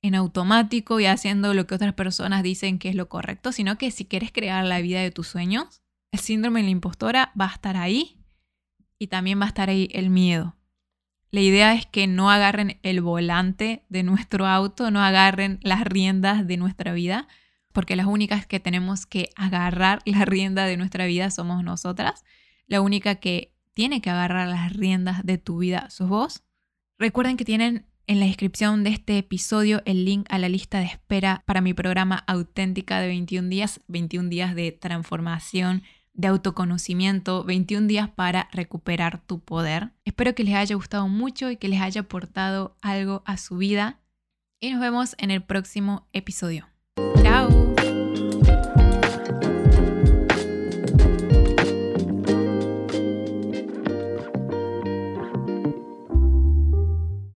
en 0.01 0.15
automático 0.15 0.99
y 0.99 1.05
haciendo 1.05 1.53
lo 1.53 1.67
que 1.67 1.75
otras 1.75 1.93
personas 1.93 2.43
dicen 2.43 2.79
que 2.79 2.89
es 2.89 2.95
lo 2.95 3.09
correcto, 3.09 3.51
sino 3.51 3.77
que 3.77 3.91
si 3.91 4.05
quieres 4.05 4.31
crear 4.31 4.65
la 4.65 4.79
vida 4.81 5.01
de 5.01 5.11
tus 5.11 5.27
sueños, 5.27 5.81
el 6.11 6.19
síndrome 6.19 6.61
de 6.61 6.65
la 6.65 6.71
impostora 6.71 7.31
va 7.39 7.45
a 7.45 7.53
estar 7.53 7.77
ahí 7.77 8.19
y 8.97 9.07
también 9.07 9.39
va 9.39 9.45
a 9.45 9.49
estar 9.49 9.69
ahí 9.69 9.89
el 9.91 10.09
miedo. 10.09 10.55
La 11.31 11.41
idea 11.41 11.73
es 11.73 11.85
que 11.85 12.07
no 12.07 12.31
agarren 12.31 12.79
el 12.81 13.01
volante 13.01 13.85
de 13.89 14.03
nuestro 14.03 14.47
auto, 14.47 14.89
no 14.89 15.01
agarren 15.01 15.59
las 15.61 15.81
riendas 15.81 16.47
de 16.47 16.57
nuestra 16.57 16.93
vida, 16.93 17.27
porque 17.71 17.95
las 17.95 18.07
únicas 18.07 18.47
que 18.47 18.59
tenemos 18.59 19.05
que 19.05 19.29
agarrar 19.35 20.01
la 20.05 20.25
rienda 20.25 20.65
de 20.65 20.75
nuestra 20.75 21.05
vida 21.05 21.29
somos 21.29 21.63
nosotras. 21.63 22.23
La 22.65 22.81
única 22.81 23.15
que 23.15 23.53
tiene 23.79 24.01
que 24.01 24.09
agarrar 24.09 24.49
las 24.49 24.73
riendas 24.73 25.25
de 25.25 25.37
tu 25.37 25.59
vida 25.59 25.89
sos 25.89 26.09
vos. 26.09 26.43
Recuerden 26.99 27.37
que 27.37 27.45
tienen 27.45 27.85
en 28.07 28.19
la 28.19 28.25
descripción 28.25 28.83
de 28.83 28.89
este 28.89 29.17
episodio 29.17 29.81
el 29.85 30.03
link 30.03 30.25
a 30.29 30.37
la 30.37 30.49
lista 30.49 30.79
de 30.79 30.87
espera 30.87 31.43
para 31.45 31.61
mi 31.61 31.73
programa 31.73 32.25
auténtica 32.27 32.99
de 32.99 33.07
21 33.07 33.47
días, 33.47 33.79
21 33.87 34.27
días 34.27 34.53
de 34.53 34.73
transformación, 34.73 35.83
de 36.11 36.27
autoconocimiento, 36.27 37.45
21 37.45 37.87
días 37.87 38.09
para 38.09 38.49
recuperar 38.51 39.25
tu 39.25 39.39
poder. 39.39 39.93
Espero 40.03 40.35
que 40.35 40.43
les 40.43 40.55
haya 40.55 40.75
gustado 40.75 41.07
mucho 41.07 41.49
y 41.49 41.55
que 41.55 41.69
les 41.69 41.79
haya 41.79 42.01
aportado 42.01 42.75
algo 42.81 43.23
a 43.25 43.37
su 43.37 43.55
vida 43.55 44.01
y 44.59 44.71
nos 44.71 44.81
vemos 44.81 45.15
en 45.19 45.31
el 45.31 45.41
próximo 45.41 46.05
episodio. 46.11 46.67
Chao. 47.23 47.47